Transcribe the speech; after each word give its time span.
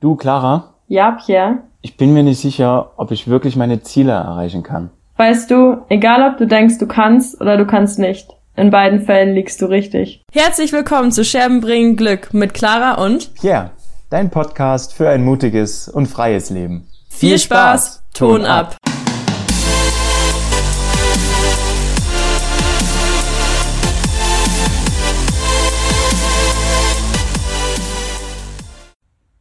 Du, 0.00 0.14
Clara? 0.14 0.74
Ja, 0.86 1.10
Pierre? 1.10 1.58
Ich 1.80 1.96
bin 1.96 2.12
mir 2.12 2.22
nicht 2.22 2.38
sicher, 2.40 2.92
ob 2.98 3.10
ich 3.10 3.26
wirklich 3.26 3.56
meine 3.56 3.82
Ziele 3.82 4.12
erreichen 4.12 4.62
kann. 4.62 4.90
Weißt 5.16 5.50
du, 5.50 5.78
egal 5.88 6.30
ob 6.30 6.38
du 6.38 6.46
denkst, 6.46 6.78
du 6.78 6.86
kannst 6.86 7.40
oder 7.40 7.56
du 7.56 7.66
kannst 7.66 7.98
nicht, 7.98 8.28
in 8.54 8.70
beiden 8.70 9.00
Fällen 9.00 9.34
liegst 9.34 9.60
du 9.60 9.66
richtig. 9.66 10.22
Herzlich 10.32 10.72
willkommen 10.72 11.10
zu 11.10 11.24
Scherben 11.24 11.60
bringen 11.60 11.96
Glück 11.96 12.32
mit 12.32 12.54
Clara 12.54 13.04
und 13.04 13.34
Pierre, 13.34 13.72
dein 14.08 14.30
Podcast 14.30 14.94
für 14.94 15.08
ein 15.08 15.24
mutiges 15.24 15.88
und 15.88 16.06
freies 16.06 16.50
Leben. 16.50 16.86
Viel 17.08 17.36
Spaß, 17.36 18.04
Ton 18.14 18.44
ab. 18.44 18.76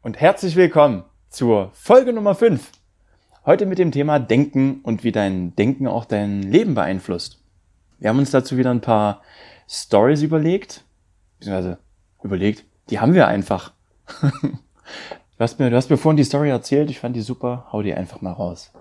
Und 0.07 0.21
herzlich 0.21 0.55
willkommen 0.55 1.03
zur 1.27 1.69
Folge 1.73 2.13
Nummer 2.13 2.33
5. 2.33 2.71
Heute 3.45 3.65
mit 3.65 3.77
dem 3.77 3.91
Thema 3.91 4.19
Denken 4.19 4.79
und 4.83 5.03
wie 5.03 5.11
dein 5.11 5.53
Denken 5.57 5.85
auch 5.85 6.05
dein 6.05 6.43
Leben 6.43 6.75
beeinflusst. 6.75 7.43
Wir 7.99 8.07
haben 8.07 8.17
uns 8.17 8.31
dazu 8.31 8.55
wieder 8.55 8.71
ein 8.71 8.79
paar 8.79 9.21
Stories 9.67 10.21
überlegt, 10.21 10.85
beziehungsweise 11.37 11.79
überlegt, 12.23 12.63
die 12.89 13.01
haben 13.01 13.15
wir 13.15 13.27
einfach. 13.27 13.73
du, 14.21 14.57
hast 15.39 15.59
mir, 15.59 15.69
du 15.69 15.75
hast 15.75 15.89
mir 15.89 15.97
vorhin 15.97 16.15
die 16.15 16.23
Story 16.23 16.51
erzählt, 16.51 16.89
ich 16.89 17.01
fand 17.01 17.13
die 17.17 17.21
super, 17.21 17.67
hau 17.73 17.81
die 17.81 17.93
einfach 17.93 18.21
mal 18.21 18.31
raus. 18.31 18.71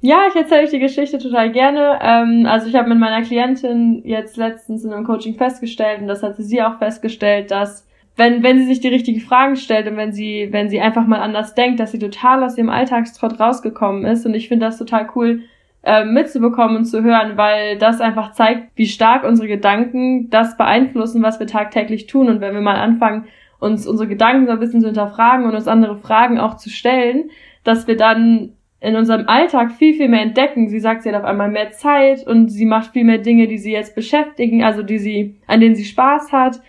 Ja, 0.00 0.26
ich 0.28 0.34
erzähle 0.34 0.64
euch 0.64 0.70
die 0.70 0.80
Geschichte 0.80 1.18
total 1.18 1.52
gerne. 1.52 2.00
Ähm, 2.02 2.44
also 2.44 2.66
ich 2.66 2.74
habe 2.74 2.88
mit 2.88 2.98
meiner 2.98 3.24
Klientin 3.24 4.02
jetzt 4.04 4.36
letztens 4.36 4.82
in 4.82 4.92
einem 4.92 5.06
Coaching 5.06 5.36
festgestellt, 5.36 6.00
und 6.00 6.08
das 6.08 6.24
hatte 6.24 6.42
sie 6.42 6.60
auch 6.60 6.78
festgestellt, 6.78 7.52
dass 7.52 7.86
wenn, 8.16 8.42
wenn 8.42 8.58
sie 8.58 8.64
sich 8.66 8.80
die 8.80 8.88
richtigen 8.88 9.20
Fragen 9.20 9.56
stellt 9.56 9.86
und 9.86 9.96
wenn 9.96 10.12
sie, 10.12 10.48
wenn 10.50 10.70
sie 10.70 10.80
einfach 10.80 11.06
mal 11.06 11.20
anders 11.20 11.54
denkt, 11.54 11.80
dass 11.80 11.92
sie 11.92 11.98
total 11.98 12.42
aus 12.42 12.56
ihrem 12.56 12.70
Alltagstrott 12.70 13.38
rausgekommen 13.38 14.04
ist. 14.04 14.24
Und 14.24 14.34
ich 14.34 14.48
finde 14.48 14.66
das 14.66 14.78
total 14.78 15.08
cool, 15.14 15.42
äh, 15.82 16.04
mitzubekommen 16.04 16.78
und 16.78 16.84
zu 16.86 17.02
hören, 17.04 17.36
weil 17.36 17.78
das 17.78 18.00
einfach 18.00 18.32
zeigt, 18.32 18.70
wie 18.74 18.86
stark 18.86 19.22
unsere 19.22 19.46
Gedanken 19.46 20.30
das 20.30 20.56
beeinflussen, 20.56 21.22
was 21.22 21.38
wir 21.38 21.46
tagtäglich 21.46 22.06
tun. 22.06 22.28
Und 22.28 22.40
wenn 22.40 22.54
wir 22.54 22.60
mal 22.60 22.76
anfangen, 22.76 23.26
uns 23.60 23.86
unsere 23.86 24.08
Gedanken 24.08 24.46
so 24.46 24.52
ein 24.52 24.58
bisschen 24.58 24.80
zu 24.80 24.88
hinterfragen 24.88 25.46
und 25.46 25.54
uns 25.54 25.68
andere 25.68 25.96
Fragen 25.96 26.40
auch 26.40 26.56
zu 26.56 26.70
stellen, 26.70 27.30
dass 27.64 27.86
wir 27.86 27.96
dann 27.96 28.52
in 28.80 28.96
unserem 28.96 29.28
Alltag 29.28 29.72
viel, 29.72 29.94
viel 29.94 30.08
mehr 30.08 30.22
entdecken. 30.22 30.68
Sie 30.68 30.80
sagt, 30.80 31.02
sie 31.02 31.08
hat 31.08 31.20
auf 31.20 31.24
einmal 31.24 31.50
mehr 31.50 31.72
Zeit 31.72 32.26
und 32.26 32.48
sie 32.48 32.66
macht 32.66 32.92
viel 32.92 33.04
mehr 33.04 33.18
Dinge, 33.18 33.46
die 33.46 33.58
sie 33.58 33.72
jetzt 33.72 33.94
beschäftigen, 33.94 34.64
also 34.64 34.82
die 34.82 34.98
sie, 34.98 35.36
an 35.46 35.60
denen 35.60 35.74
sie 35.74 35.84
Spaß 35.84 36.32
hat. 36.32 36.60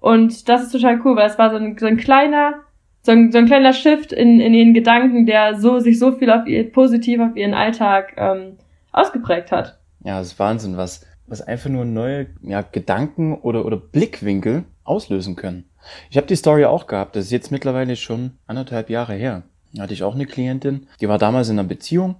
Und 0.00 0.48
das 0.48 0.62
ist 0.62 0.72
total 0.72 1.00
cool, 1.04 1.16
weil 1.16 1.28
es 1.28 1.38
war 1.38 1.50
so 1.50 1.56
ein, 1.56 1.76
so 1.78 1.86
ein 1.86 1.98
kleiner, 1.98 2.54
so 3.02 3.12
ein, 3.12 3.30
so 3.32 3.38
ein 3.38 3.46
kleiner 3.46 3.72
Shift 3.72 4.12
in, 4.12 4.40
in 4.40 4.54
ihren 4.54 4.74
Gedanken, 4.74 5.26
der 5.26 5.60
so 5.60 5.78
sich 5.78 5.98
so 5.98 6.12
viel 6.12 6.30
auf 6.30 6.46
ihr 6.46 6.70
positiv 6.72 7.20
auf 7.20 7.36
ihren 7.36 7.54
Alltag 7.54 8.14
ähm, 8.16 8.56
ausgeprägt 8.92 9.52
hat. 9.52 9.78
Ja, 10.02 10.18
das 10.18 10.28
ist 10.28 10.38
Wahnsinn, 10.38 10.76
was, 10.76 11.06
was 11.26 11.42
einfach 11.42 11.70
nur 11.70 11.84
neue 11.84 12.28
ja, 12.42 12.62
Gedanken 12.62 13.34
oder, 13.34 13.66
oder 13.66 13.76
Blickwinkel 13.76 14.64
auslösen 14.84 15.36
können. 15.36 15.64
Ich 16.10 16.16
habe 16.16 16.26
die 16.26 16.36
Story 16.36 16.64
auch 16.64 16.86
gehabt, 16.86 17.16
das 17.16 17.26
ist 17.26 17.30
jetzt 17.30 17.52
mittlerweile 17.52 17.96
schon 17.96 18.32
anderthalb 18.46 18.90
Jahre 18.90 19.14
her. 19.14 19.42
Da 19.72 19.82
hatte 19.82 19.94
ich 19.94 20.02
auch 20.02 20.14
eine 20.14 20.26
Klientin, 20.26 20.88
die 21.00 21.08
war 21.08 21.18
damals 21.18 21.48
in 21.48 21.58
einer 21.58 21.68
Beziehung 21.68 22.16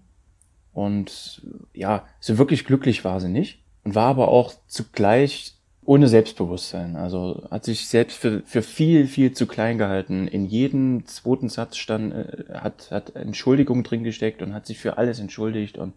und 0.72 1.42
ja, 1.74 2.04
so 2.20 2.38
wirklich 2.38 2.64
glücklich 2.64 3.04
war 3.04 3.20
sie 3.20 3.28
nicht 3.28 3.62
und 3.84 3.94
war 3.94 4.06
aber 4.06 4.28
auch 4.28 4.52
zugleich 4.66 5.59
ohne 5.84 6.08
Selbstbewusstsein. 6.08 6.96
Also 6.96 7.42
hat 7.50 7.64
sich 7.64 7.88
selbst 7.88 8.18
für, 8.18 8.42
für 8.44 8.62
viel, 8.62 9.06
viel 9.06 9.32
zu 9.32 9.46
klein 9.46 9.78
gehalten. 9.78 10.28
In 10.28 10.46
jedem 10.46 11.06
zweiten 11.06 11.48
Satz 11.48 11.76
stand, 11.76 12.12
äh, 12.12 12.44
hat, 12.54 12.90
hat 12.90 13.16
Entschuldigung 13.16 13.82
drin 13.82 14.04
gesteckt 14.04 14.42
und 14.42 14.54
hat 14.54 14.66
sich 14.66 14.78
für 14.78 14.98
alles 14.98 15.18
entschuldigt 15.18 15.78
und 15.78 15.94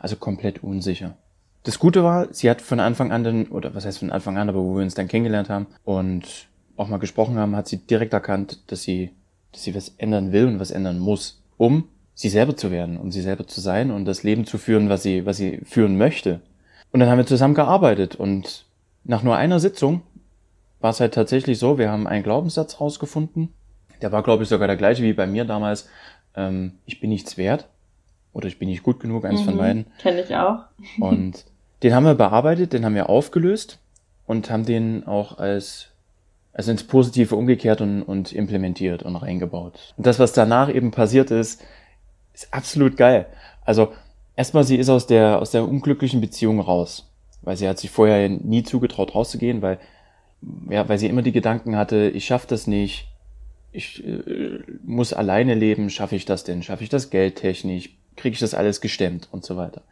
also 0.00 0.16
komplett 0.16 0.62
unsicher. 0.62 1.16
Das 1.64 1.78
Gute 1.78 2.02
war, 2.02 2.32
sie 2.32 2.50
hat 2.50 2.60
von 2.60 2.80
Anfang 2.80 3.12
an 3.12 3.22
dann, 3.24 3.46
oder 3.46 3.74
was 3.74 3.86
heißt 3.86 4.00
von 4.00 4.10
Anfang 4.10 4.36
an, 4.36 4.48
aber 4.48 4.62
wo 4.64 4.74
wir 4.74 4.82
uns 4.82 4.94
dann 4.94 5.08
kennengelernt 5.08 5.48
haben 5.48 5.66
und 5.84 6.48
auch 6.76 6.88
mal 6.88 6.98
gesprochen 6.98 7.36
haben, 7.36 7.54
hat 7.54 7.68
sie 7.68 7.78
direkt 7.78 8.12
erkannt, 8.12 8.58
dass 8.66 8.82
sie, 8.82 9.10
dass 9.52 9.62
sie 9.62 9.74
was 9.74 9.94
ändern 9.98 10.32
will 10.32 10.46
und 10.46 10.58
was 10.58 10.72
ändern 10.72 10.98
muss, 10.98 11.40
um 11.58 11.84
sie 12.14 12.28
selber 12.28 12.56
zu 12.56 12.70
werden, 12.70 12.96
um 12.96 13.12
sie 13.12 13.20
selber 13.20 13.46
zu 13.46 13.60
sein 13.60 13.90
und 13.90 14.06
das 14.06 14.24
Leben 14.24 14.44
zu 14.44 14.58
führen, 14.58 14.88
was 14.88 15.02
sie, 15.04 15.24
was 15.24 15.36
sie 15.36 15.60
führen 15.64 15.96
möchte. 15.96 16.40
Und 16.90 17.00
dann 17.00 17.08
haben 17.08 17.18
wir 17.18 17.26
zusammen 17.26 17.54
gearbeitet 17.54 18.16
und 18.16 18.66
nach 19.04 19.22
nur 19.22 19.36
einer 19.36 19.60
Sitzung 19.60 20.02
war 20.80 20.90
es 20.90 21.00
halt 21.00 21.14
tatsächlich 21.14 21.58
so, 21.58 21.78
wir 21.78 21.90
haben 21.90 22.06
einen 22.06 22.22
Glaubenssatz 22.22 22.80
rausgefunden. 22.80 23.52
Der 24.00 24.12
war, 24.12 24.22
glaube 24.22 24.42
ich, 24.42 24.48
sogar 24.48 24.66
der 24.66 24.76
gleiche 24.76 25.02
wie 25.02 25.12
bei 25.12 25.26
mir 25.26 25.44
damals. 25.44 25.88
Ähm, 26.34 26.78
ich 26.86 27.00
bin 27.00 27.10
nichts 27.10 27.38
wert 27.38 27.68
oder 28.32 28.48
ich 28.48 28.58
bin 28.58 28.68
nicht 28.68 28.82
gut 28.82 29.00
genug, 29.00 29.24
eins 29.24 29.40
mhm, 29.40 29.44
von 29.44 29.56
beiden. 29.58 29.86
Kenne 29.98 30.22
ich 30.22 30.34
auch. 30.34 30.64
und 30.98 31.44
den 31.82 31.94
haben 31.94 32.04
wir 32.04 32.14
bearbeitet, 32.14 32.72
den 32.72 32.84
haben 32.84 32.94
wir 32.94 33.08
aufgelöst 33.08 33.78
und 34.26 34.50
haben 34.50 34.64
den 34.64 35.06
auch 35.06 35.38
als 35.38 35.88
also 36.52 36.70
ins 36.70 36.84
Positive 36.84 37.34
umgekehrt 37.34 37.80
und, 37.80 38.02
und 38.02 38.32
implementiert 38.32 39.02
und 39.02 39.16
reingebaut. 39.16 39.94
Und 39.96 40.06
das, 40.06 40.18
was 40.18 40.32
danach 40.32 40.68
eben 40.68 40.90
passiert 40.90 41.30
ist, 41.30 41.62
ist 42.34 42.52
absolut 42.52 42.98
geil. 42.98 43.26
Also 43.64 43.92
erstmal, 44.36 44.64
sie 44.64 44.76
ist 44.76 44.90
aus 44.90 45.06
der 45.06 45.40
aus 45.40 45.50
der 45.50 45.66
unglücklichen 45.66 46.20
Beziehung 46.20 46.60
raus 46.60 47.11
weil 47.42 47.56
sie 47.56 47.68
hat 47.68 47.78
sich 47.78 47.90
vorher 47.90 48.28
nie 48.28 48.62
zugetraut 48.62 49.14
rauszugehen, 49.14 49.62
weil 49.62 49.78
ja, 50.68 50.88
weil 50.88 50.98
sie 50.98 51.06
immer 51.06 51.22
die 51.22 51.32
Gedanken 51.32 51.76
hatte, 51.76 52.10
ich 52.12 52.24
schaffe 52.24 52.46
das 52.48 52.66
nicht, 52.66 53.08
ich 53.70 54.04
äh, 54.04 54.60
muss 54.84 55.12
alleine 55.12 55.54
leben, 55.54 55.90
schaffe 55.90 56.16
ich 56.16 56.24
das 56.24 56.44
denn, 56.44 56.62
schaffe 56.62 56.82
ich 56.82 56.90
das 56.90 57.10
Geld 57.10 57.36
technisch, 57.36 57.90
kriege 58.16 58.34
ich 58.34 58.40
das 58.40 58.54
alles 58.54 58.80
gestemmt 58.80 59.28
und 59.30 59.44
so 59.44 59.56
weiter. 59.56 59.82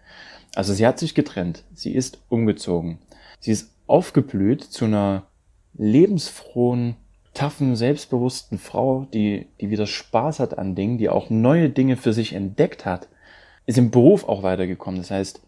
Also 0.55 0.75
sie 0.75 0.87
hat 0.87 0.99
sich 0.99 1.15
getrennt, 1.15 1.63
sie 1.75 1.95
ist 1.95 2.21
umgezogen, 2.29 2.99
sie 3.39 3.53
ist 3.53 3.73
aufgeblüht 3.87 4.63
zu 4.65 4.87
einer 4.87 5.25
lebensfrohen, 5.75 6.97
taffen, 7.33 7.77
selbstbewussten 7.77 8.59
Frau, 8.59 9.07
die, 9.15 9.47
die 9.61 9.71
wieder 9.71 9.87
Spaß 9.87 10.41
hat 10.41 10.59
an 10.59 10.75
Dingen, 10.75 10.99
die 10.99 11.09
auch 11.09 11.31
neue 11.31 11.71
Dinge 11.71 11.97
für 11.97 12.13
sich 12.13 12.33
entdeckt 12.33 12.85
hat, 12.85 13.09
ist 13.67 13.79
im 13.79 13.93
Beruf 13.93 14.29
auch 14.29 14.43
weitergekommen. 14.43 15.01
Das 15.01 15.13
heißt, 15.13 15.41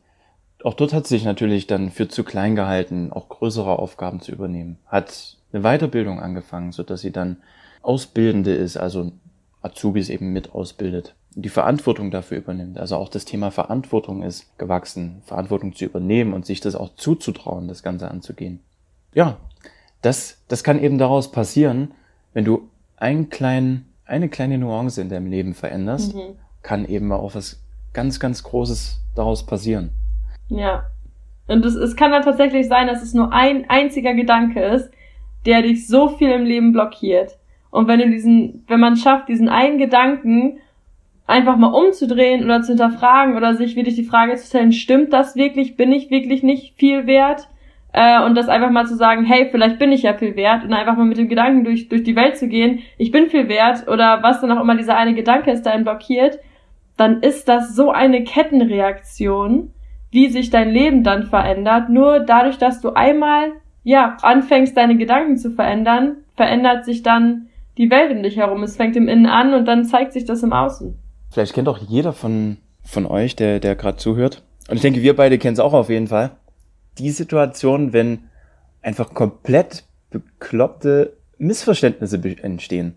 auch 0.65 0.75
dort 0.75 0.93
hat 0.93 1.07
sie 1.07 1.17
sich 1.17 1.25
natürlich 1.25 1.67
dann 1.67 1.91
für 1.91 2.09
zu 2.09 2.25
klein 2.25 2.57
gehalten, 2.57 3.13
auch 3.13 3.29
größere 3.29 3.79
Aufgaben 3.79 4.21
zu 4.21 4.33
übernehmen. 4.33 4.79
Hat 4.87 5.37
eine 5.53 5.63
Weiterbildung 5.63 6.21
angefangen, 6.21 6.73
so 6.73 6.83
dass 6.83 7.01
sie 7.01 7.13
dann 7.13 7.39
Ausbildende 7.83 8.55
ist, 8.55 8.77
also 8.77 9.13
Azubis 9.61 10.09
eben 10.09 10.33
mit 10.33 10.55
ausbildet, 10.55 11.15
die 11.35 11.49
Verantwortung 11.49 12.11
dafür 12.11 12.39
übernimmt. 12.39 12.79
Also 12.79 12.97
auch 12.97 13.09
das 13.09 13.25
Thema 13.25 13.51
Verantwortung 13.51 14.23
ist 14.23 14.57
gewachsen, 14.59 15.23
Verantwortung 15.25 15.75
zu 15.75 15.85
übernehmen 15.85 16.33
und 16.33 16.47
sich 16.47 16.61
das 16.61 16.75
auch 16.75 16.95
zuzutrauen, 16.97 17.69
das 17.69 17.83
Ganze 17.83 18.11
anzugehen. 18.11 18.61
Ja, 19.15 19.39
das, 20.01 20.39
das 20.49 20.65
kann 20.65 20.83
eben 20.83 20.99
daraus 20.99 21.31
passieren, 21.31 21.93
wenn 22.33 22.45
du 22.45 22.69
einen 22.97 23.31
kleinen, 23.31 23.87
eine 24.05 24.29
kleine 24.29 24.59
Nuance 24.59 25.01
in 25.01 25.09
deinem 25.09 25.27
Leben 25.27 25.55
veränderst, 25.55 26.15
mhm. 26.15 26.37
kann 26.63 26.87
eben 26.87 27.13
auch 27.13 27.35
was 27.35 27.61
ganz, 27.93 28.21
ganz 28.21 28.43
Großes 28.43 29.01
daraus 29.15 29.45
passieren. 29.45 29.91
Ja. 30.53 30.85
Und 31.49 31.65
es, 31.65 31.75
es 31.75 31.97
kann 31.97 32.13
dann 32.13 32.23
tatsächlich 32.23 32.69
sein, 32.69 32.87
dass 32.87 33.03
es 33.03 33.15
nur 33.15 33.33
ein 33.33 33.69
einziger 33.69 34.15
Gedanke 34.15 34.63
ist, 34.63 34.91
der 35.47 35.63
dich 35.63 35.87
so 35.87 36.09
viel 36.09 36.31
im 36.31 36.45
Leben 36.45 36.73
blockiert. 36.73 37.39
Und 37.71 37.89
wenn 37.89 38.01
du 38.01 38.09
diesen, 38.09 38.65
wenn 38.69 38.81
man 38.81 38.97
schafft, 38.97 39.29
diesen 39.29 39.49
einen 39.49 39.79
Gedanken 39.79 40.59
einfach 41.27 41.57
mal 41.57 41.73
umzudrehen 41.73 42.45
oder 42.45 42.63
zu 42.63 42.69
hinterfragen 42.69 43.37
oder 43.37 43.55
sich 43.55 43.77
wirklich 43.77 43.95
die 43.95 44.05
Frage 44.05 44.37
zu 44.37 44.47
stellen, 44.47 44.73
stimmt 44.73 45.13
das 45.13 45.37
wirklich? 45.37 45.77
Bin 45.77 45.93
ich 45.93 46.11
wirklich 46.11 46.43
nicht 46.43 46.75
viel 46.77 47.07
wert? 47.07 47.49
Äh, 47.93 48.23
und 48.25 48.35
das 48.35 48.49
einfach 48.49 48.71
mal 48.71 48.87
zu 48.87 48.97
sagen, 48.97 49.25
hey, 49.25 49.49
vielleicht 49.51 49.79
bin 49.79 49.93
ich 49.93 50.03
ja 50.03 50.15
viel 50.15 50.37
wert 50.37 50.65
und 50.65 50.73
einfach 50.73 50.97
mal 50.97 51.05
mit 51.05 51.19
dem 51.19 51.29
Gedanken 51.29 51.65
durch, 51.65 51.89
durch 51.89 52.03
die 52.03 52.17
Welt 52.17 52.37
zu 52.37 52.49
gehen, 52.49 52.81
ich 52.97 53.11
bin 53.11 53.29
viel 53.29 53.49
wert 53.49 53.87
oder 53.87 54.23
was 54.23 54.41
dann 54.41 54.51
auch 54.51 54.63
immer 54.63 54.77
dieser 54.77 54.97
eine 54.97 55.15
Gedanke 55.15 55.51
ist, 55.51 55.63
der 55.63 55.75
einen 55.75 55.85
blockiert, 55.85 56.39
dann 56.97 57.21
ist 57.21 57.49
das 57.49 57.75
so 57.75 57.91
eine 57.91 58.25
Kettenreaktion, 58.25 59.73
wie 60.13 60.29
sich 60.29 60.51
dein 60.51 60.71
Leben 60.71 61.03
dann 61.03 61.25
verändert. 61.25 61.89
Nur 61.89 62.21
dadurch, 62.21 62.59
dass 62.59 62.81
du 62.81 62.91
einmal, 62.91 63.53
ja, 63.83 64.17
anfängst, 64.23 64.77
deine 64.77 64.97
Gedanken 64.97 65.39
zu 65.39 65.51
verändern, 65.51 66.19
verändert 66.37 66.85
sich 66.85 67.03
dann 67.03 67.47
die 67.79 67.91
Welt 67.91 68.13
um 68.15 68.23
dich 68.23 68.37
herum. 68.37 68.63
Es 68.63 68.77
fängt 68.77 68.95
im 68.95 69.09
Innen 69.09 69.27
an 69.27 69.55
und 69.55 69.65
dann 69.65 69.87
zeigt 69.87 70.13
sich 70.13 70.25
das 70.25 70.43
im 70.43 70.53
Außen. 70.53 70.97
Vielleicht 71.31 71.55
kennt 71.55 71.69
auch 71.69 71.79
jeder 71.79 72.13
von, 72.13 72.59
von 72.85 73.07
euch, 73.07 73.35
der, 73.35 73.59
der 73.59 73.75
gerade 73.75 73.97
zuhört. 73.97 74.43
Und 74.69 74.77
ich 74.77 74.83
denke, 74.83 75.03
wir 75.03 75.17
beide 75.17 75.39
kennen 75.39 75.55
es 75.55 75.61
auch 75.61 75.73
auf 75.73 75.89
jeden 75.89 76.09
Fall. 76.09 76.33
Die 76.99 77.11
Situation, 77.11 77.95
wenn 77.95 78.29
einfach 78.83 79.15
komplett 79.15 79.85
bekloppte 80.11 81.17
Missverständnisse 81.39 82.21
entstehen. 82.43 82.95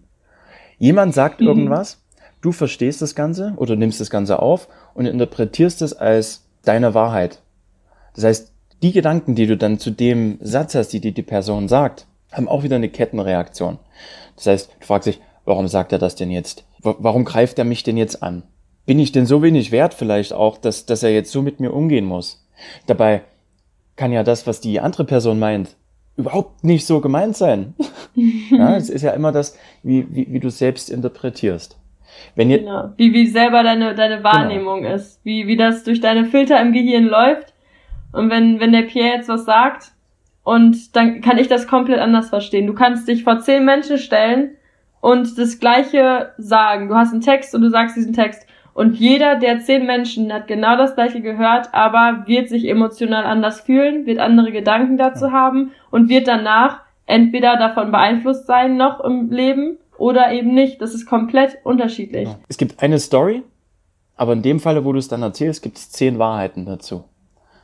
Jemand 0.78 1.14
sagt 1.14 1.40
mhm. 1.40 1.48
irgendwas, 1.48 2.04
du 2.42 2.52
verstehst 2.52 3.02
das 3.02 3.16
Ganze 3.16 3.54
oder 3.56 3.78
nimmst 3.78 4.02
das 4.02 4.10
Ganze 4.10 4.40
auf 4.40 4.68
und 4.94 5.06
interpretierst 5.06 5.82
es 5.82 5.94
als 5.94 6.45
deine 6.68 6.94
Wahrheit. 6.94 7.42
Das 8.14 8.24
heißt, 8.24 8.52
die 8.82 8.92
Gedanken, 8.92 9.36
die 9.36 9.48
du 9.48 9.58
dann 9.58 9.80
zu 9.80 9.92
dem 9.92 10.38
Satz 10.42 10.76
hast, 10.76 10.90
die 10.90 11.00
die 11.00 11.22
Person 11.22 11.68
sagt, 11.68 12.08
haben 12.32 12.48
auch 12.48 12.64
wieder 12.64 12.76
eine 12.76 12.90
Kettenreaktion. 12.90 13.80
Das 14.36 14.48
heißt, 14.48 14.70
du 14.80 14.86
fragst 14.86 15.08
dich, 15.08 15.22
warum 15.46 15.68
sagt 15.68 15.92
er 15.92 16.00
das 16.00 16.16
denn 16.16 16.32
jetzt? 16.32 16.66
warum 16.86 17.26
greift 17.26 17.58
er 17.58 17.66
mich 17.66 17.84
denn 17.84 17.98
jetzt 17.98 18.22
an? 18.22 18.44
Bin 18.86 19.00
ich 19.00 19.12
denn 19.12 19.26
so 19.26 19.42
wenig 19.42 19.72
wert 19.72 19.94
vielleicht 19.94 20.34
auch, 20.34 20.58
dass, 20.58 20.86
dass 20.86 21.04
er 21.04 21.12
jetzt 21.12 21.32
so 21.32 21.42
mit 21.42 21.60
mir 21.60 21.74
umgehen 21.74 22.06
muss? 22.06 22.46
Dabei 22.86 23.24
kann 23.96 24.12
ja 24.12 24.24
das, 24.24 24.46
was 24.46 24.62
die 24.62 24.80
andere 24.80 25.06
Person 25.06 25.40
meint, 25.40 25.76
überhaupt 26.18 26.64
nicht 26.64 26.86
so 26.86 27.02
gemeint 27.02 27.36
sein. 27.36 27.74
ja, 28.52 28.76
es 28.78 28.90
ist 28.90 29.02
ja 29.02 29.12
immer 29.12 29.32
das, 29.32 29.58
wie, 29.84 30.06
wie, 30.14 30.32
wie 30.32 30.40
du 30.40 30.50
selbst 30.50 30.90
interpretierst. 30.90 31.78
Wenn 32.36 32.50
ihr, 32.50 32.60
genau. 32.60 32.92
Wie, 32.98 33.14
wie 33.14 33.28
selber 33.28 33.64
deine, 33.64 33.96
deine 33.96 34.18
genau. 34.18 34.32
Wahrnehmung 34.32 34.82
genau. 34.82 34.96
ist. 34.96 35.20
Wie, 35.24 35.48
wie 35.48 35.58
das 35.58 35.84
durch 35.84 36.02
deine 36.02 36.26
Filter 36.26 36.60
im 36.62 36.74
Gehirn 36.74 37.06
läuft. 37.06 37.54
Und 38.12 38.30
wenn, 38.30 38.60
wenn 38.60 38.72
der 38.72 38.84
Pierre 38.84 39.16
jetzt 39.16 39.30
was 39.30 39.46
sagt, 39.46 39.92
und 40.46 40.96
dann 40.96 41.22
kann 41.22 41.40
ich 41.40 41.48
das 41.48 41.68
komplett 41.68 42.00
anders 42.00 42.30
verstehen. 42.30 42.68
Du 42.68 42.74
kannst 42.74 43.08
dich 43.08 43.24
vor 43.24 43.40
zehn 43.40 43.66
Menschen 43.66 43.98
stellen 43.98 44.52
und 45.02 45.38
das 45.40 45.60
Gleiche 45.60 46.34
sagen. 46.38 46.88
Du 46.88 46.96
hast 46.96 47.12
einen 47.12 47.22
Text 47.22 47.56
und 47.56 47.62
du 47.62 47.70
sagst 47.70 47.98
diesen 47.98 48.14
Text. 48.14 48.48
Und 48.76 48.96
jeder 48.96 49.36
der 49.36 49.60
zehn 49.60 49.86
Menschen 49.86 50.32
hat 50.32 50.48
genau 50.48 50.78
das 50.78 50.96
Gleiche 50.96 51.22
gehört, 51.22 51.74
aber 51.74 52.26
wird 52.28 52.50
sich 52.50 52.68
emotional 52.68 53.26
anders 53.26 53.62
fühlen, 53.62 54.06
wird 54.06 54.20
andere 54.20 54.52
Gedanken 54.52 54.98
dazu 54.98 55.32
haben 55.32 55.72
und 55.92 56.10
wird 56.10 56.28
danach 56.28 56.82
entweder 57.08 57.58
davon 57.58 57.92
beeinflusst 57.92 58.46
sein 58.46 58.78
noch 58.78 59.00
im 59.00 59.32
Leben 59.32 59.78
oder 59.98 60.32
eben 60.32 60.54
nicht. 60.54 60.82
Das 60.82 60.94
ist 60.94 61.06
komplett 61.06 61.58
unterschiedlich. 61.64 62.30
Es 62.48 62.58
gibt 62.58 62.82
eine 62.82 63.00
Story, 63.00 63.44
aber 64.16 64.34
in 64.34 64.42
dem 64.42 64.60
Falle, 64.60 64.86
wo 64.86 64.94
du 64.94 65.00
es 65.00 65.08
dann 65.08 65.22
erzählst, 65.22 65.62
gibt 65.62 65.78
es 65.78 65.92
zehn 65.92 66.20
Wahrheiten 66.20 66.66
dazu. 66.66 67.06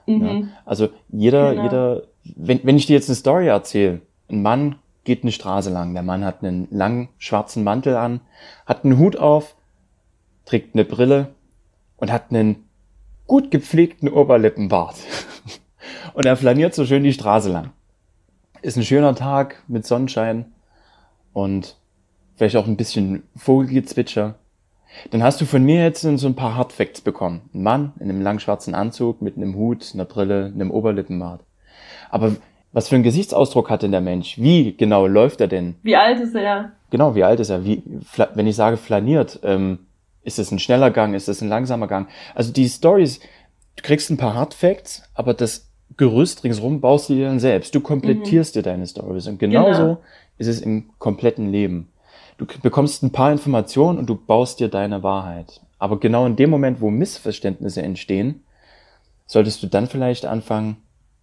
Mhm. 0.06 0.25
Ja? 0.25 0.44
Also 0.66 0.89
jeder, 1.10 1.51
genau. 1.51 1.63
jeder, 1.63 2.04
wenn, 2.36 2.60
wenn 2.63 2.78
ich 2.78 2.86
dir 2.86 2.94
jetzt 2.94 3.10
eine 3.10 3.16
Story 3.16 3.48
erzähle, 3.48 4.01
ein 4.30 4.42
Mann 4.42 4.75
geht 5.04 5.24
eine 5.24 5.31
Straße 5.31 5.72
lang, 5.72 5.94
der 5.94 6.04
Mann 6.04 6.24
hat 6.24 6.44
einen 6.44 6.68
langen 6.69 7.10
schwarzen 7.18 7.63
Mantel 7.63 7.95
an, 7.95 8.22
hat 8.66 8.83
einen 8.83 8.98
Hut 8.98 9.18
auf, 9.18 9.56
trägt 10.45 10.75
eine 10.75 10.86
Brille 10.86 11.33
und 11.98 12.12
hat 12.12 12.30
einen 12.30 12.68
gut 13.28 13.51
gepflegten 13.51 14.10
Oberlippenbart. 14.10 14.95
und 16.13 16.25
er 16.25 16.38
flaniert 16.38 16.75
so 16.75 16.86
schön 16.86 17.04
die 17.04 17.13
Straße 17.13 17.50
lang. 17.51 17.72
Ist 18.62 18.78
ein 18.78 18.83
schöner 18.83 19.16
Tag 19.16 19.63
mit 19.68 19.88
Sonnenschein 19.88 20.51
und 21.33 21.78
vielleicht 22.41 22.55
auch 22.57 22.65
ein 22.65 22.75
bisschen 22.75 23.21
Vogelgezwitscher. 23.35 24.33
Dann 25.11 25.21
hast 25.21 25.39
du 25.39 25.45
von 25.45 25.63
mir 25.63 25.83
jetzt 25.83 26.01
so 26.01 26.27
ein 26.27 26.35
paar 26.35 26.55
Hardfacts 26.55 27.01
bekommen. 27.01 27.41
Ein 27.53 27.61
Mann 27.61 27.93
in 27.99 28.09
einem 28.09 28.23
lang 28.23 28.39
schwarzen 28.39 28.73
Anzug 28.73 29.21
mit 29.21 29.38
einem 29.38 29.53
Hut, 29.53 29.91
einer 29.93 30.05
Brille, 30.05 30.45
einem 30.45 30.71
Oberlippenbart. 30.71 31.41
Aber 32.09 32.35
was 32.73 32.89
für 32.89 32.95
einen 32.95 33.03
Gesichtsausdruck 33.03 33.69
hat 33.69 33.83
denn 33.83 33.91
der 33.91 34.01
Mensch? 34.01 34.39
Wie 34.39 34.75
genau 34.75 35.05
läuft 35.05 35.39
er 35.39 35.49
denn? 35.49 35.75
Wie 35.83 35.95
alt 35.95 36.19
ist 36.19 36.33
er? 36.33 36.71
Genau, 36.89 37.13
wie 37.13 37.23
alt 37.23 37.39
ist 37.39 37.51
er? 37.51 37.63
Wie, 37.63 37.83
wenn 38.33 38.47
ich 38.47 38.55
sage 38.55 38.77
flaniert, 38.77 39.39
ähm, 39.44 39.77
ist 40.23 40.39
es 40.39 40.51
ein 40.51 40.57
schneller 40.57 40.89
Gang, 40.89 41.13
ist 41.13 41.29
es 41.29 41.44
ein 41.44 41.47
langsamer 41.47 41.85
Gang? 41.85 42.09
Also 42.33 42.51
die 42.51 42.67
Stories, 42.67 43.19
du 43.75 43.83
kriegst 43.83 44.09
ein 44.09 44.17
paar 44.17 44.33
Hardfacts, 44.33 45.03
aber 45.13 45.35
das 45.35 45.69
Gerüst 45.95 46.44
ringsrum 46.44 46.81
baust 46.81 47.09
du 47.09 47.13
dir 47.13 47.27
dann 47.27 47.39
selbst. 47.39 47.75
Du 47.75 47.81
komplettierst 47.81 48.55
mhm. 48.55 48.59
dir 48.59 48.63
deine 48.63 48.87
Stories. 48.87 49.27
Und 49.27 49.37
genauso 49.37 49.81
genau. 49.81 50.01
ist 50.39 50.47
es 50.47 50.59
im 50.61 50.89
kompletten 50.97 51.51
Leben. 51.51 51.91
Du 52.41 52.59
bekommst 52.63 53.03
ein 53.03 53.11
paar 53.11 53.31
Informationen 53.31 53.99
und 53.99 54.09
du 54.09 54.15
baust 54.15 54.59
dir 54.59 54.67
deine 54.67 55.03
Wahrheit. 55.03 55.61
Aber 55.77 55.99
genau 55.99 56.25
in 56.25 56.35
dem 56.35 56.49
Moment, 56.49 56.81
wo 56.81 56.89
Missverständnisse 56.89 57.83
entstehen, 57.83 58.43
solltest 59.27 59.61
du 59.61 59.67
dann 59.67 59.85
vielleicht 59.85 60.25
anfangen 60.25 60.77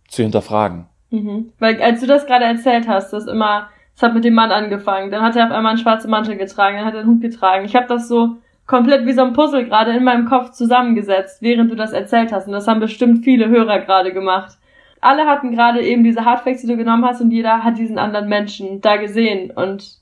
zu 0.09 0.23
hinterfragen. 0.23 0.87
Mhm. 1.11 1.53
Weil 1.59 1.83
als 1.83 2.01
du 2.01 2.07
das 2.07 2.27
gerade 2.27 2.45
erzählt 2.45 2.87
hast, 2.87 3.13
das 3.13 3.27
immer, 3.27 3.69
es 3.97 4.03
hat 4.03 4.15
mit 4.15 4.25
dem 4.25 4.35
Mann 4.35 4.53
angefangen, 4.53 5.11
dann 5.11 5.23
hat 5.23 5.35
er 5.35 5.47
auf 5.47 5.51
einmal 5.51 5.71
einen 5.71 5.81
schwarzen 5.81 6.09
Mantel 6.09 6.37
getragen, 6.37 6.77
dann 6.77 6.87
hat 6.87 6.95
er 6.95 7.01
einen 7.01 7.11
Hut 7.11 7.21
getragen. 7.21 7.65
Ich 7.65 7.75
habe 7.75 7.89
das 7.89 8.07
so 8.07 8.37
komplett 8.67 9.05
wie 9.05 9.13
so 9.13 9.23
ein 9.23 9.33
Puzzle 9.33 9.65
gerade 9.65 9.97
in 9.97 10.05
meinem 10.05 10.27
Kopf 10.27 10.53
zusammengesetzt, 10.53 11.43
während 11.43 11.73
du 11.73 11.75
das 11.75 11.93
erzählt 11.93 12.33
hast. 12.33 12.47
Und 12.47 12.53
das 12.53 12.69
haben 12.69 12.79
bestimmt 12.79 13.25
viele 13.25 13.49
Hörer 13.49 13.81
gerade 13.81 14.13
gemacht. 14.13 14.57
Alle 15.01 15.27
hatten 15.27 15.51
gerade 15.51 15.83
eben 15.83 16.05
diese 16.05 16.25
Hardfacts, 16.25 16.61
die 16.61 16.69
du 16.69 16.77
genommen 16.77 17.05
hast, 17.05 17.21
und 17.21 17.33
jeder 17.33 17.65
hat 17.65 17.77
diesen 17.77 17.99
anderen 17.99 18.29
Menschen 18.29 18.81
da 18.81 18.97
gesehen. 18.97 19.51
Und 19.51 19.99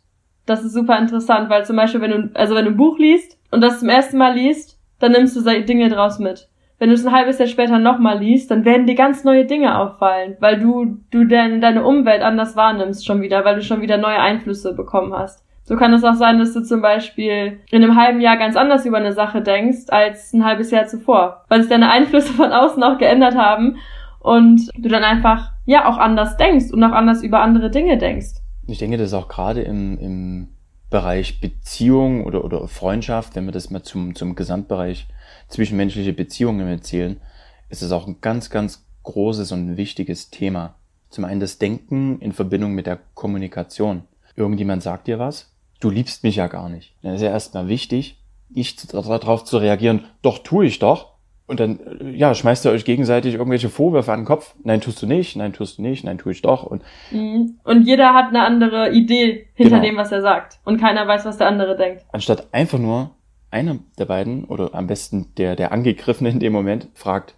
das 0.46 0.64
ist 0.64 0.72
super 0.72 0.98
interessant, 0.98 1.50
weil 1.50 1.64
zum 1.64 1.76
Beispiel, 1.76 2.00
wenn 2.00 2.10
du, 2.10 2.30
also 2.34 2.54
wenn 2.54 2.64
du 2.64 2.70
ein 2.70 2.76
Buch 2.76 2.98
liest 2.98 3.38
und 3.50 3.60
das 3.60 3.80
zum 3.80 3.88
ersten 3.88 4.16
Mal 4.16 4.34
liest, 4.34 4.78
dann 4.98 5.12
nimmst 5.12 5.36
du 5.36 5.42
Dinge 5.62 5.88
draus 5.88 6.18
mit. 6.18 6.48
Wenn 6.78 6.90
du 6.90 6.94
es 6.94 7.06
ein 7.06 7.12
halbes 7.12 7.38
Jahr 7.38 7.48
später 7.48 7.78
nochmal 7.78 8.18
liest, 8.18 8.50
dann 8.50 8.64
werden 8.64 8.86
dir 8.86 8.94
ganz 8.94 9.24
neue 9.24 9.46
Dinge 9.46 9.78
auffallen, 9.78 10.36
weil 10.40 10.58
du, 10.58 10.98
du 11.10 11.24
dein, 11.24 11.60
deine 11.60 11.84
Umwelt 11.84 12.22
anders 12.22 12.54
wahrnimmst 12.54 13.06
schon 13.06 13.22
wieder, 13.22 13.44
weil 13.44 13.56
du 13.56 13.62
schon 13.62 13.80
wieder 13.80 13.96
neue 13.96 14.20
Einflüsse 14.20 14.74
bekommen 14.74 15.14
hast. 15.14 15.42
So 15.64 15.74
kann 15.76 15.92
es 15.94 16.04
auch 16.04 16.14
sein, 16.14 16.38
dass 16.38 16.52
du 16.52 16.62
zum 16.62 16.80
Beispiel 16.80 17.60
in 17.70 17.82
einem 17.82 17.96
halben 17.96 18.20
Jahr 18.20 18.36
ganz 18.36 18.56
anders 18.56 18.86
über 18.86 18.98
eine 18.98 19.12
Sache 19.12 19.42
denkst 19.42 19.88
als 19.88 20.32
ein 20.32 20.44
halbes 20.44 20.70
Jahr 20.70 20.86
zuvor, 20.86 21.44
weil 21.48 21.62
sich 21.62 21.70
deine 21.70 21.90
Einflüsse 21.90 22.32
von 22.34 22.52
außen 22.52 22.82
auch 22.82 22.98
geändert 22.98 23.36
haben 23.36 23.78
und 24.20 24.68
du 24.76 24.88
dann 24.88 25.02
einfach 25.02 25.50
ja 25.64 25.88
auch 25.88 25.98
anders 25.98 26.36
denkst 26.36 26.72
und 26.72 26.84
auch 26.84 26.92
anders 26.92 27.22
über 27.22 27.40
andere 27.40 27.70
Dinge 27.70 27.98
denkst. 27.98 28.45
Ich 28.66 28.78
denke, 28.78 28.96
das 28.96 29.08
ist 29.08 29.14
auch 29.14 29.28
gerade 29.28 29.62
im, 29.62 29.98
im 29.98 30.48
Bereich 30.90 31.40
Beziehung 31.40 32.24
oder, 32.24 32.44
oder 32.44 32.68
Freundschaft, 32.68 33.34
wenn 33.34 33.44
wir 33.44 33.52
das 33.52 33.70
mal 33.70 33.82
zum, 33.82 34.14
zum 34.14 34.34
Gesamtbereich 34.34 35.06
zwischenmenschliche 35.48 36.12
Beziehungen 36.12 36.66
erzählen, 36.66 37.20
ist 37.68 37.82
es 37.82 37.92
auch 37.92 38.06
ein 38.06 38.20
ganz, 38.20 38.50
ganz 38.50 38.84
großes 39.02 39.52
und 39.52 39.76
wichtiges 39.76 40.30
Thema. 40.30 40.74
Zum 41.10 41.24
einen 41.24 41.40
das 41.40 41.58
Denken 41.58 42.20
in 42.20 42.32
Verbindung 42.32 42.72
mit 42.72 42.86
der 42.86 42.98
Kommunikation. 43.14 44.02
Irgendjemand 44.34 44.82
sagt 44.82 45.06
dir 45.06 45.18
was, 45.18 45.52
du 45.80 45.90
liebst 45.90 46.22
mich 46.22 46.36
ja 46.36 46.46
gar 46.46 46.68
nicht. 46.68 46.94
Dann 47.02 47.14
ist 47.14 47.22
ja 47.22 47.30
erstmal 47.30 47.68
wichtig, 47.68 48.22
nicht 48.48 48.92
darauf 48.92 49.44
zu 49.44 49.58
reagieren, 49.58 50.04
doch 50.22 50.38
tue 50.38 50.66
ich 50.66 50.78
doch, 50.78 51.15
und 51.46 51.60
dann, 51.60 51.78
ja, 52.14 52.34
schmeißt 52.34 52.64
ihr 52.64 52.72
euch 52.72 52.84
gegenseitig 52.84 53.34
irgendwelche 53.34 53.68
Vorwürfe 53.68 54.12
an 54.12 54.20
den 54.20 54.26
Kopf. 54.26 54.54
Nein, 54.64 54.80
tust 54.80 55.00
du 55.00 55.06
nicht, 55.06 55.36
nein, 55.36 55.52
tust 55.52 55.78
du 55.78 55.82
nicht, 55.82 56.04
nein, 56.04 56.18
tue 56.18 56.32
ich 56.32 56.42
doch. 56.42 56.64
Und, 56.64 56.82
mhm. 57.12 57.58
und 57.62 57.86
jeder 57.86 58.14
hat 58.14 58.28
eine 58.28 58.44
andere 58.44 58.90
Idee 58.92 59.46
hinter 59.54 59.76
genau. 59.76 59.88
dem, 59.88 59.96
was 59.96 60.10
er 60.10 60.22
sagt. 60.22 60.58
Und 60.64 60.80
keiner 60.80 61.06
weiß, 61.06 61.24
was 61.24 61.38
der 61.38 61.46
andere 61.46 61.76
denkt. 61.76 62.04
Anstatt 62.12 62.52
einfach 62.52 62.78
nur 62.78 63.10
einer 63.50 63.78
der 63.96 64.06
beiden 64.06 64.44
oder 64.44 64.74
am 64.74 64.88
besten 64.88 65.34
der, 65.36 65.54
der 65.54 65.70
Angegriffene 65.70 66.30
in 66.30 66.40
dem 66.40 66.52
Moment 66.52 66.88
fragt, 66.94 67.36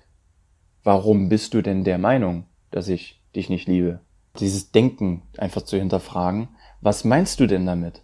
warum 0.82 1.28
bist 1.28 1.52
du 1.52 1.60
denn 1.60 1.84
der 1.84 1.98
Meinung, 1.98 2.46
dass 2.70 2.88
ich 2.88 3.22
dich 3.36 3.50
nicht 3.50 3.68
liebe? 3.68 4.00
Dieses 4.40 4.72
Denken 4.72 5.22
einfach 5.36 5.62
zu 5.62 5.76
hinterfragen. 5.76 6.48
Was 6.80 7.04
meinst 7.04 7.40
du 7.40 7.46
denn 7.46 7.66
damit? 7.66 8.02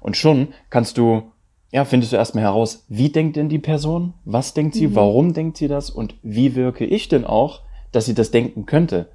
Und 0.00 0.16
schon 0.16 0.48
kannst 0.70 0.98
du 0.98 1.30
ja, 1.72 1.84
findest 1.84 2.12
du 2.12 2.16
erstmal 2.16 2.44
heraus, 2.44 2.84
wie 2.88 3.10
denkt 3.10 3.36
denn 3.36 3.48
die 3.48 3.58
Person? 3.58 4.14
Was 4.24 4.54
denkt 4.54 4.74
sie? 4.74 4.88
Mhm. 4.88 4.94
Warum 4.94 5.32
denkt 5.34 5.56
sie 5.56 5.68
das? 5.68 5.90
Und 5.90 6.14
wie 6.22 6.54
wirke 6.54 6.84
ich 6.84 7.08
denn 7.08 7.24
auch, 7.24 7.62
dass 7.92 8.06
sie 8.06 8.14
das 8.14 8.30
denken 8.30 8.66
könnte? 8.66 9.08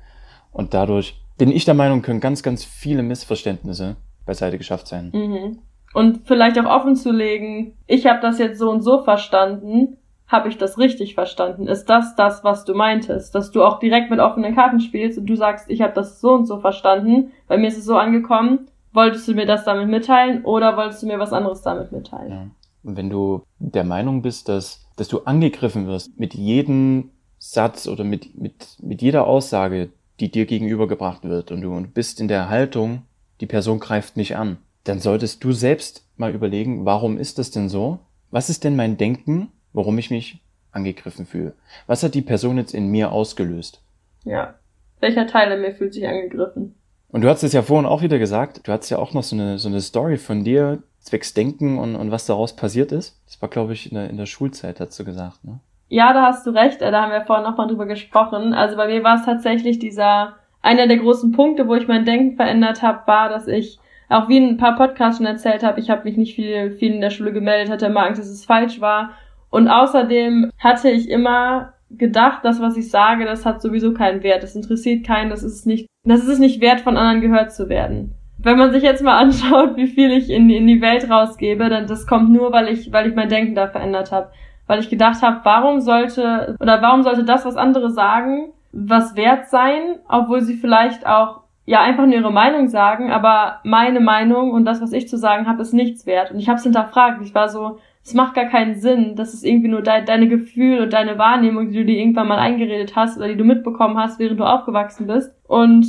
Und 0.51 0.73
dadurch 0.73 1.21
bin 1.37 1.51
ich 1.51 1.65
der 1.65 1.73
Meinung, 1.73 2.01
können 2.01 2.19
ganz, 2.19 2.43
ganz 2.43 2.63
viele 2.63 3.03
Missverständnisse 3.03 3.95
beiseite 4.25 4.57
geschafft 4.57 4.87
sein. 4.87 5.11
Mhm. 5.13 5.59
Und 5.93 6.21
vielleicht 6.25 6.59
auch 6.59 6.65
offen 6.65 6.95
zu 6.95 7.11
legen, 7.11 7.77
ich 7.87 8.05
habe 8.05 8.21
das 8.21 8.37
jetzt 8.37 8.59
so 8.59 8.69
und 8.69 8.81
so 8.81 9.03
verstanden, 9.03 9.97
habe 10.27 10.47
ich 10.47 10.57
das 10.57 10.77
richtig 10.77 11.13
verstanden? 11.13 11.67
Ist 11.67 11.85
das 11.85 12.15
das, 12.15 12.43
was 12.43 12.63
du 12.63 12.73
meintest? 12.73 13.35
Dass 13.35 13.51
du 13.51 13.63
auch 13.63 13.79
direkt 13.79 14.09
mit 14.09 14.19
offenen 14.19 14.55
Karten 14.55 14.79
spielst 14.79 15.17
und 15.17 15.25
du 15.25 15.35
sagst, 15.35 15.69
ich 15.69 15.81
habe 15.81 15.93
das 15.93 16.21
so 16.21 16.31
und 16.31 16.45
so 16.45 16.59
verstanden, 16.59 17.31
bei 17.47 17.57
mir 17.57 17.67
ist 17.67 17.77
es 17.77 17.85
so 17.85 17.97
angekommen 17.97 18.67
wolltest 18.93 19.27
du 19.27 19.33
mir 19.33 19.45
das 19.45 19.65
damit 19.65 19.87
mitteilen 19.87 20.43
oder 20.43 20.77
wolltest 20.77 21.03
du 21.03 21.07
mir 21.07 21.19
was 21.19 21.33
anderes 21.33 21.61
damit 21.61 21.91
mitteilen? 21.91 22.31
Ja. 22.31 22.47
Und 22.83 22.97
wenn 22.97 23.09
du 23.09 23.43
der 23.59 23.83
Meinung 23.83 24.21
bist, 24.21 24.49
dass, 24.49 24.87
dass 24.95 25.07
du 25.07 25.19
angegriffen 25.19 25.87
wirst 25.87 26.19
mit 26.19 26.33
jedem 26.33 27.11
Satz 27.37 27.87
oder 27.87 28.03
mit, 28.03 28.37
mit, 28.39 28.77
mit 28.81 29.01
jeder 29.01 29.27
Aussage, 29.27 29.89
die 30.19 30.31
dir 30.31 30.45
gegenübergebracht 30.45 31.23
wird 31.23 31.51
und 31.51 31.61
du, 31.61 31.73
und 31.73 31.93
bist 31.93 32.19
in 32.19 32.27
der 32.27 32.49
Haltung, 32.49 33.03
die 33.39 33.47
Person 33.47 33.79
greift 33.79 34.17
nicht 34.17 34.35
an, 34.35 34.57
dann 34.83 34.99
solltest 34.99 35.43
du 35.43 35.51
selbst 35.51 36.07
mal 36.17 36.33
überlegen, 36.33 36.85
warum 36.85 37.17
ist 37.17 37.39
das 37.39 37.51
denn 37.51 37.69
so? 37.69 37.99
Was 38.29 38.49
ist 38.49 38.63
denn 38.63 38.75
mein 38.75 38.97
Denken, 38.97 39.51
warum 39.73 39.97
ich 39.97 40.09
mich 40.09 40.41
angegriffen 40.71 41.25
fühle? 41.25 41.53
Was 41.87 42.03
hat 42.03 42.15
die 42.15 42.21
Person 42.21 42.57
jetzt 42.57 42.73
in 42.73 42.87
mir 42.87 43.11
ausgelöst? 43.11 43.81
Ja. 44.23 44.55
Welcher 44.99 45.25
Teil 45.25 45.51
in 45.51 45.61
mir 45.61 45.73
fühlt 45.73 45.93
sich 45.93 46.07
angegriffen? 46.07 46.75
Und 47.11 47.21
du 47.21 47.29
hast 47.29 47.43
es 47.43 47.53
ja 47.53 47.61
vorhin 47.61 47.85
auch 47.85 48.01
wieder 48.01 48.19
gesagt, 48.19 48.67
du 48.67 48.71
hattest 48.71 48.91
ja 48.91 48.97
auch 48.97 49.13
noch 49.13 49.23
so 49.23 49.35
eine, 49.35 49.57
so 49.57 49.67
eine 49.67 49.81
Story 49.81 50.17
von 50.17 50.43
dir, 50.43 50.81
zwecks 50.99 51.33
Denken 51.33 51.77
und, 51.77 51.95
und 51.95 52.11
was 52.11 52.25
daraus 52.25 52.55
passiert 52.55 52.91
ist. 52.91 53.19
Das 53.25 53.41
war, 53.41 53.49
glaube 53.49 53.73
ich, 53.73 53.91
in 53.91 53.97
der, 53.97 54.09
in 54.09 54.17
der 54.17 54.25
Schulzeit, 54.25 54.79
hast 54.79 54.99
du 54.99 55.03
gesagt, 55.03 55.43
ne? 55.43 55.59
Ja, 55.89 56.13
da 56.13 56.21
hast 56.23 56.47
du 56.47 56.51
recht, 56.51 56.81
äh, 56.81 56.89
da 56.89 57.01
haben 57.01 57.11
wir 57.11 57.25
vorhin 57.25 57.43
noch 57.43 57.57
mal 57.57 57.67
drüber 57.67 57.85
gesprochen. 57.85 58.53
Also 58.53 58.77
bei 58.77 58.87
mir 58.87 59.03
war 59.03 59.15
es 59.15 59.25
tatsächlich 59.25 59.77
dieser, 59.77 60.35
einer 60.61 60.87
der 60.87 60.97
großen 60.97 61.33
Punkte, 61.33 61.67
wo 61.67 61.75
ich 61.75 61.87
mein 61.87 62.05
Denken 62.05 62.37
verändert 62.37 62.81
habe, 62.81 63.05
war, 63.07 63.27
dass 63.27 63.47
ich, 63.47 63.77
auch 64.07 64.29
wie 64.29 64.37
ein 64.37 64.57
paar 64.57 64.77
Podcasts 64.77 65.17
schon 65.17 65.25
erzählt 65.25 65.63
habe, 65.63 65.81
ich 65.81 65.89
habe 65.89 66.05
mich 66.05 66.15
nicht 66.15 66.35
viel, 66.35 66.71
viel 66.71 66.93
in 66.93 67.01
der 67.01 67.09
Schule 67.09 67.33
gemeldet, 67.33 67.69
hatte 67.69 67.87
immer 67.87 68.05
Angst, 68.05 68.21
dass 68.21 68.29
es 68.29 68.45
falsch 68.45 68.79
war. 68.79 69.11
Und 69.49 69.67
außerdem 69.67 70.51
hatte 70.59 70.89
ich 70.89 71.09
immer 71.09 71.73
gedacht, 71.97 72.43
das, 72.43 72.61
was 72.61 72.77
ich 72.77 72.89
sage, 72.89 73.25
das 73.25 73.45
hat 73.45 73.61
sowieso 73.61 73.93
keinen 73.93 74.23
Wert. 74.23 74.43
Das 74.43 74.55
interessiert 74.55 75.05
keinen, 75.05 75.29
das 75.29 75.43
ist 75.43 75.65
nicht, 75.65 75.87
das 76.03 76.21
ist 76.21 76.27
es 76.27 76.39
nicht 76.39 76.61
wert, 76.61 76.81
von 76.81 76.97
anderen 76.97 77.21
gehört 77.21 77.51
zu 77.51 77.69
werden. 77.69 78.15
wenn 78.37 78.57
man 78.57 78.71
sich 78.71 78.83
jetzt 78.83 79.03
mal 79.03 79.17
anschaut, 79.23 79.75
wie 79.75 79.87
viel 79.87 80.11
ich 80.11 80.29
in, 80.29 80.49
in 80.49 80.67
die 80.67 80.81
Welt 80.81 81.09
rausgebe, 81.09 81.69
dann 81.69 81.87
das 81.87 82.07
kommt 82.07 82.31
nur, 82.31 82.51
weil 82.51 82.67
ich, 82.69 82.91
weil 82.91 83.07
ich 83.07 83.15
mein 83.15 83.29
Denken 83.29 83.55
da 83.55 83.67
verändert 83.67 84.11
habe. 84.11 84.31
Weil 84.67 84.79
ich 84.79 84.89
gedacht 84.89 85.21
habe, 85.21 85.41
warum 85.43 85.81
sollte 85.81 86.55
oder 86.59 86.81
warum 86.81 87.03
sollte 87.03 87.23
das, 87.23 87.45
was 87.45 87.57
andere 87.57 87.89
sagen, 87.89 88.53
was 88.71 89.15
wert 89.15 89.49
sein, 89.49 89.99
obwohl 90.07 90.41
sie 90.41 90.55
vielleicht 90.55 91.05
auch 91.05 91.41
ja 91.65 91.81
einfach 91.81 92.05
nur 92.05 92.15
ihre 92.15 92.31
Meinung 92.31 92.67
sagen, 92.67 93.11
aber 93.11 93.59
meine 93.63 93.99
Meinung 93.99 94.51
und 94.51 94.65
das, 94.65 94.81
was 94.81 94.93
ich 94.93 95.07
zu 95.07 95.17
sagen 95.17 95.47
habe, 95.47 95.61
ist 95.61 95.73
nichts 95.73 96.05
wert. 96.05 96.31
Und 96.31 96.39
ich 96.39 96.49
habe 96.49 96.57
es 96.57 96.63
hinterfragt. 96.63 97.21
Ich 97.21 97.35
war 97.35 97.49
so, 97.49 97.79
es 98.03 98.13
macht 98.13 98.33
gar 98.33 98.45
keinen 98.45 98.75
Sinn. 98.75 99.15
Das 99.15 99.33
ist 99.33 99.45
irgendwie 99.45 99.67
nur 99.67 99.81
de 99.81 100.03
deine 100.03 100.27
Gefühle 100.27 100.83
und 100.83 100.93
deine 100.93 101.17
Wahrnehmung, 101.17 101.69
die 101.69 101.77
du 101.77 101.85
dir 101.85 101.97
irgendwann 101.99 102.27
mal 102.27 102.39
eingeredet 102.39 102.95
hast 102.95 103.17
oder 103.17 103.27
die 103.27 103.37
du 103.37 103.43
mitbekommen 103.43 103.97
hast, 103.97 104.19
während 104.19 104.39
du 104.39 104.43
aufgewachsen 104.43 105.07
bist. 105.07 105.33
Und 105.47 105.85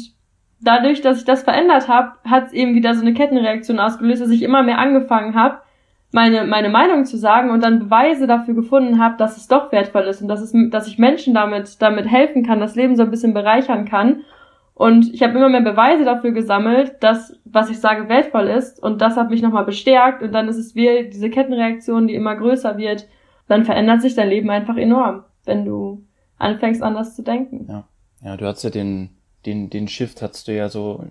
dadurch, 0.61 1.01
dass 1.01 1.19
ich 1.19 1.25
das 1.25 1.43
verändert 1.43 1.89
habe, 1.89 2.13
hat 2.25 2.47
es 2.47 2.53
eben 2.53 2.75
wieder 2.75 2.95
so 2.95 3.01
eine 3.01 3.15
Kettenreaktion 3.15 3.81
ausgelöst, 3.81 4.23
dass 4.23 4.31
ich 4.31 4.43
immer 4.43 4.63
mehr 4.63 4.79
angefangen 4.79 5.35
habe, 5.35 5.59
meine, 6.13 6.45
meine 6.45 6.69
Meinung 6.69 7.07
zu 7.07 7.17
sagen 7.17 7.51
und 7.51 7.65
dann 7.65 7.79
Beweise 7.79 8.27
dafür 8.27 8.55
gefunden 8.55 9.03
habe, 9.03 9.17
dass 9.17 9.39
es 9.39 9.49
doch 9.49 9.73
wertvoll 9.73 10.03
ist 10.03 10.21
und 10.21 10.29
dass, 10.29 10.43
es, 10.43 10.53
dass 10.71 10.87
ich 10.87 10.99
Menschen 10.99 11.33
damit, 11.33 11.81
damit 11.81 12.07
helfen 12.07 12.45
kann, 12.45 12.61
das 12.61 12.77
Leben 12.77 12.97
so 12.97 13.03
ein 13.03 13.11
bisschen 13.11 13.33
bereichern 13.33 13.87
kann. 13.87 14.21
Und 14.83 15.15
ich 15.15 15.23
habe 15.23 15.37
immer 15.37 15.49
mehr 15.49 15.61
Beweise 15.61 16.05
dafür 16.05 16.33
gesammelt, 16.33 16.97
dass 17.01 17.39
was 17.45 17.71
ich 17.71 17.79
sage 17.79 18.09
wertvoll 18.09 18.49
ist 18.49 18.83
und 18.83 19.01
das 19.01 19.17
hat 19.17 19.31
mich 19.31 19.41
nochmal 19.41 19.65
bestärkt 19.65 20.23
und 20.23 20.33
dann 20.33 20.49
ist 20.49 20.57
es 20.57 20.75
wie 20.75 21.09
diese 21.09 21.31
Kettenreaktion, 21.31 22.09
die 22.09 22.17
immer 22.17 22.35
größer 22.35 22.77
wird. 22.79 23.07
Dann 23.47 23.65
verändert 23.65 24.03
sich 24.03 24.17
dein 24.17 24.29
Leben 24.29 24.51
einfach 24.51 24.77
enorm, 24.77 25.23
wenn 25.45 25.65
du 25.65 26.03
anfängst 26.37 26.83
anders 26.83 27.15
zu 27.15 27.23
denken. 27.23 27.67
Ja, 27.69 27.85
ja 28.25 28.37
du 28.37 28.45
hast 28.45 28.65
ja 28.65 28.71
den 28.71 29.11
den, 29.47 29.71
den 29.71 29.87
Shift 29.87 30.21
hast 30.21 30.49
du 30.49 30.55
ja 30.55 30.69
so 30.69 31.05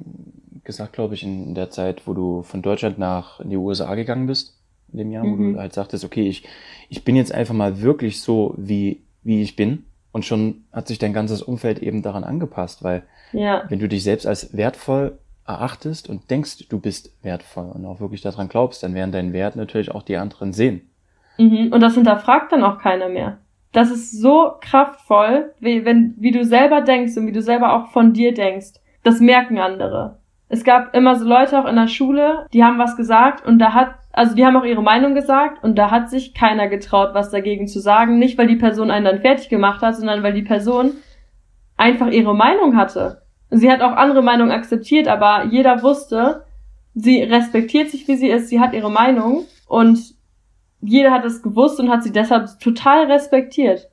gesagt, 0.66 0.92
glaube 0.92 1.14
ich, 1.14 1.24
in 1.24 1.56
der 1.56 1.70
Zeit, 1.70 2.08
wo 2.08 2.14
du 2.14 2.44
von 2.44 2.62
Deutschland 2.62 2.98
nach 3.00 3.40
in 3.40 3.52
die 3.52 3.58
USA 3.58 3.96
gegangen 3.96 4.28
bist, 4.28 4.60
in 4.92 4.98
dem 4.98 5.12
Jahr, 5.12 5.24
mhm. 5.24 5.32
wo 5.32 5.36
du 5.38 5.44
mhm. 5.44 5.60
halt 5.60 5.74
sagtest, 5.74 6.04
okay, 6.04 6.28
ich, 6.28 6.44
ich 6.90 7.06
bin 7.06 7.16
jetzt 7.16 7.34
einfach 7.34 7.54
mal 7.54 7.82
wirklich 7.82 8.22
so, 8.22 8.54
wie, 8.58 9.02
wie 9.24 9.42
ich 9.42 9.56
bin. 9.56 9.86
Und 10.12 10.26
schon 10.26 10.66
hat 10.74 10.88
sich 10.88 11.00
dein 11.00 11.14
ganzes 11.14 11.42
Umfeld 11.42 11.80
eben 11.80 12.02
daran 12.02 12.24
angepasst, 12.24 12.84
weil 12.84 13.04
ja. 13.32 13.64
wenn 13.70 13.80
du 13.80 13.88
dich 13.88 14.04
selbst 14.04 14.28
als 14.28 14.56
wertvoll 14.56 15.18
erachtest 15.46 16.10
und 16.10 16.30
denkst, 16.30 16.68
du 16.70 16.80
bist 16.80 17.12
wertvoll 17.24 17.72
und 17.74 17.86
auch 17.86 18.00
wirklich 18.00 18.22
daran 18.22 18.50
glaubst, 18.50 18.84
dann 18.84 18.94
werden 18.94 19.12
deinen 19.12 19.34
Wert 19.34 19.56
natürlich 19.56 19.92
auch 19.92 20.04
die 20.04 20.18
anderen 20.18 20.54
sehen. 20.54 20.90
Mhm. 21.38 21.72
Und 21.72 21.80
das 21.82 21.96
hinterfragt 21.96 22.52
dann 22.52 22.64
auch 22.64 22.78
keiner 22.78 23.10
mehr 23.10 23.38
das 23.72 23.90
ist 23.90 24.20
so 24.20 24.54
kraftvoll, 24.60 25.54
wie, 25.60 25.86
wenn, 25.86 26.16
wie 26.18 26.32
du 26.32 26.44
selber 26.44 26.82
denkst 26.82 27.16
und 27.18 27.28
wie 27.28 27.32
du 27.32 27.42
selber 27.42 27.74
auch 27.74 27.92
von 27.92 28.14
dir 28.14 28.34
denkst. 28.34 28.74
Das 29.04 29.20
merken 29.20 29.60
andere. 29.60 30.20
Es 30.50 30.64
gab 30.64 30.94
immer 30.94 31.16
so 31.16 31.26
Leute 31.26 31.60
auch 31.60 31.66
in 31.66 31.78
der 31.78 31.88
Schule, 31.88 32.46
die 32.54 32.64
haben 32.64 32.78
was 32.78 32.98
gesagt 32.98 33.46
und 33.46 33.60
da 33.60 33.74
hat, 33.74 33.96
also 34.14 34.36
die 34.36 34.46
haben 34.46 34.58
auch 34.58 34.66
ihre 34.66 34.84
Meinung 34.84 35.16
gesagt 35.16 35.64
und 35.64 35.78
da 35.78 35.90
hat 35.92 36.10
sich 36.10 36.34
keiner 36.34 36.68
getraut, 36.68 37.10
was 37.14 37.32
dagegen 37.32 37.68
zu 37.68 37.80
sagen. 37.80 38.20
Nicht, 38.20 38.38
weil 38.38 38.48
die 38.48 38.58
Person 38.58 38.92
einen 38.92 39.06
dann 39.06 39.22
fertig 39.22 39.50
gemacht 39.50 39.82
hat, 39.82 39.96
sondern 39.96 40.24
weil 40.24 40.34
die 40.34 40.42
Person 40.42 40.94
einfach 41.78 42.08
ihre 42.08 42.36
Meinung 42.36 42.76
hatte. 42.76 43.22
Sie 43.50 43.72
hat 43.72 43.82
auch 43.82 43.94
andere 43.94 44.22
Meinungen 44.22 44.52
akzeptiert, 44.52 45.08
aber 45.08 45.46
jeder 45.46 45.82
wusste, 45.84 46.46
sie 46.94 47.22
respektiert 47.24 47.90
sich, 47.90 48.08
wie 48.08 48.16
sie 48.16 48.30
ist, 48.30 48.50
sie 48.50 48.60
hat 48.60 48.74
ihre 48.74 48.92
Meinung 48.92 49.46
und 49.68 50.00
jeder 50.82 51.12
hat 51.12 51.26
es 51.26 51.42
gewusst 51.42 51.80
und 51.80 51.90
hat 51.90 52.04
sie 52.04 52.12
deshalb 52.12 52.48
total 52.60 53.12
respektiert. 53.12 53.90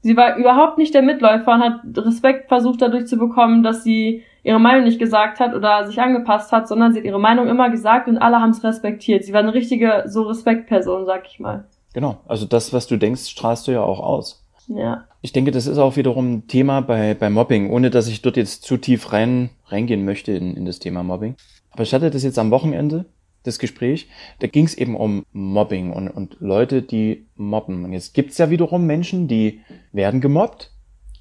Sie 0.00 0.16
war 0.16 0.36
überhaupt 0.36 0.78
nicht 0.78 0.94
der 0.94 1.02
Mitläufer 1.02 1.54
und 1.54 1.62
hat 1.62 1.80
Respekt 1.96 2.48
versucht 2.48 2.82
dadurch 2.82 3.06
zu 3.06 3.16
bekommen, 3.16 3.62
dass 3.62 3.82
sie 3.82 4.22
ihre 4.48 4.58
Meinung 4.58 4.84
nicht 4.84 4.98
gesagt 4.98 5.40
hat 5.40 5.54
oder 5.54 5.86
sich 5.86 6.00
angepasst 6.00 6.52
hat, 6.52 6.68
sondern 6.68 6.92
sie 6.92 7.00
hat 7.00 7.04
ihre 7.04 7.20
Meinung 7.20 7.48
immer 7.48 7.68
gesagt 7.68 8.08
und 8.08 8.16
alle 8.16 8.40
haben 8.40 8.50
es 8.50 8.64
respektiert. 8.64 9.22
Sie 9.24 9.34
war 9.34 9.40
eine 9.40 9.52
richtige 9.52 10.04
so 10.06 10.22
Respektperson, 10.22 11.04
sag 11.04 11.26
ich 11.26 11.38
mal. 11.38 11.68
Genau, 11.92 12.16
also 12.26 12.46
das, 12.46 12.72
was 12.72 12.86
du 12.86 12.96
denkst, 12.96 13.26
strahlst 13.26 13.68
du 13.68 13.72
ja 13.72 13.82
auch 13.82 14.00
aus. 14.00 14.42
Ja. 14.68 15.04
Ich 15.20 15.32
denke, 15.32 15.50
das 15.50 15.66
ist 15.66 15.76
auch 15.76 15.96
wiederum 15.96 16.32
ein 16.32 16.46
Thema 16.46 16.80
bei, 16.80 17.12
bei 17.12 17.28
Mobbing, 17.28 17.70
ohne 17.70 17.90
dass 17.90 18.08
ich 18.08 18.22
dort 18.22 18.38
jetzt 18.38 18.62
zu 18.62 18.78
tief 18.78 19.12
rein, 19.12 19.50
reingehen 19.66 20.06
möchte 20.06 20.32
in, 20.32 20.56
in 20.56 20.64
das 20.64 20.78
Thema 20.78 21.02
Mobbing. 21.02 21.36
Aber 21.70 21.82
ich 21.82 21.92
hatte 21.92 22.10
das 22.10 22.22
jetzt 22.22 22.38
am 22.38 22.50
Wochenende 22.50 23.04
das 23.42 23.58
Gespräch, 23.58 24.08
da 24.40 24.46
ging 24.46 24.64
es 24.64 24.74
eben 24.74 24.96
um 24.96 25.24
Mobbing 25.32 25.92
und, 25.92 26.08
und 26.08 26.36
Leute, 26.40 26.82
die 26.82 27.26
mobben. 27.36 27.84
Und 27.84 27.92
jetzt 27.92 28.14
gibt 28.14 28.32
es 28.32 28.38
ja 28.38 28.48
wiederum 28.48 28.86
Menschen, 28.86 29.28
die 29.28 29.60
werden 29.92 30.20
gemobbt. 30.20 30.72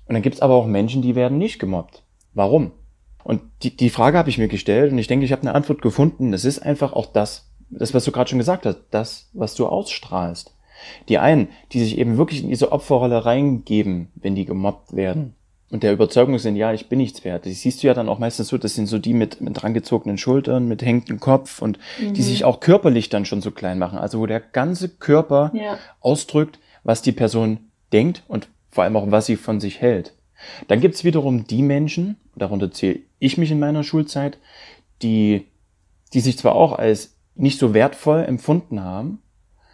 Und 0.07 0.13
dann 0.13 0.21
gibt 0.21 0.35
es 0.35 0.41
aber 0.41 0.55
auch 0.55 0.65
Menschen, 0.65 1.01
die 1.01 1.15
werden 1.15 1.37
nicht 1.37 1.59
gemobbt. 1.59 2.03
Warum? 2.33 2.71
Und 3.27 3.41
die, 3.61 3.75
die 3.75 3.89
Frage 3.89 4.17
habe 4.17 4.29
ich 4.29 4.37
mir 4.37 4.47
gestellt 4.47 4.93
und 4.93 4.99
ich 4.99 5.07
denke, 5.07 5.25
ich 5.25 5.33
habe 5.33 5.41
eine 5.41 5.53
Antwort 5.53 5.81
gefunden. 5.81 6.31
Das 6.31 6.45
ist 6.45 6.59
einfach 6.59 6.93
auch 6.93 7.07
das, 7.07 7.49
das, 7.69 7.93
was 7.93 8.05
du 8.05 8.13
gerade 8.13 8.29
schon 8.29 8.39
gesagt 8.39 8.65
hast, 8.65 8.79
das, 8.89 9.27
was 9.33 9.53
du 9.53 9.67
ausstrahlst. 9.67 10.55
Die 11.09 11.17
einen, 11.17 11.49
die 11.73 11.81
sich 11.81 11.97
eben 11.97 12.17
wirklich 12.17 12.41
in 12.41 12.47
diese 12.47 12.71
Opferrolle 12.71 13.25
reingeben, 13.25 14.13
wenn 14.15 14.35
die 14.35 14.45
gemobbt 14.45 14.95
werden 14.95 15.35
und 15.69 15.83
der 15.83 15.91
Überzeugung 15.91 16.39
sind, 16.39 16.55
ja, 16.55 16.71
ich 16.71 16.87
bin 16.87 16.99
nichts 16.99 17.25
wert. 17.25 17.45
Das 17.45 17.59
siehst 17.59 17.83
du 17.83 17.87
ja 17.87 17.93
dann 17.93 18.07
auch 18.07 18.17
meistens 18.17 18.47
so, 18.47 18.57
das 18.57 18.75
sind 18.75 18.87
so 18.87 18.97
die 18.97 19.13
mit, 19.13 19.41
mit 19.41 19.61
drangezogenen 19.61 20.17
Schultern, 20.17 20.69
mit 20.69 20.81
hängendem 20.81 21.19
Kopf 21.19 21.61
und 21.61 21.79
mhm. 21.99 22.13
die 22.13 22.21
sich 22.21 22.45
auch 22.45 22.61
körperlich 22.61 23.09
dann 23.09 23.25
schon 23.25 23.41
so 23.41 23.51
klein 23.51 23.77
machen. 23.77 23.99
Also 23.99 24.19
wo 24.19 24.25
der 24.25 24.39
ganze 24.39 24.87
Körper 24.87 25.51
ja. 25.53 25.77
ausdrückt, 25.99 26.59
was 26.85 27.01
die 27.01 27.11
Person 27.11 27.59
denkt 27.91 28.23
und 28.29 28.47
vor 28.71 28.85
allem 28.85 28.95
auch, 28.95 29.11
was 29.11 29.25
sie 29.25 29.35
von 29.35 29.59
sich 29.59 29.81
hält. 29.81 30.13
Dann 30.67 30.79
gibt's 30.79 31.03
wiederum 31.03 31.45
die 31.45 31.61
Menschen, 31.61 32.17
darunter 32.35 32.71
zähle 32.71 32.99
ich 33.19 33.37
mich 33.37 33.51
in 33.51 33.59
meiner 33.59 33.83
Schulzeit, 33.83 34.37
die, 35.01 35.47
die 36.13 36.19
sich 36.19 36.37
zwar 36.37 36.55
auch 36.55 36.73
als 36.73 37.17
nicht 37.35 37.59
so 37.59 37.73
wertvoll 37.73 38.23
empfunden 38.23 38.83
haben, 38.83 39.19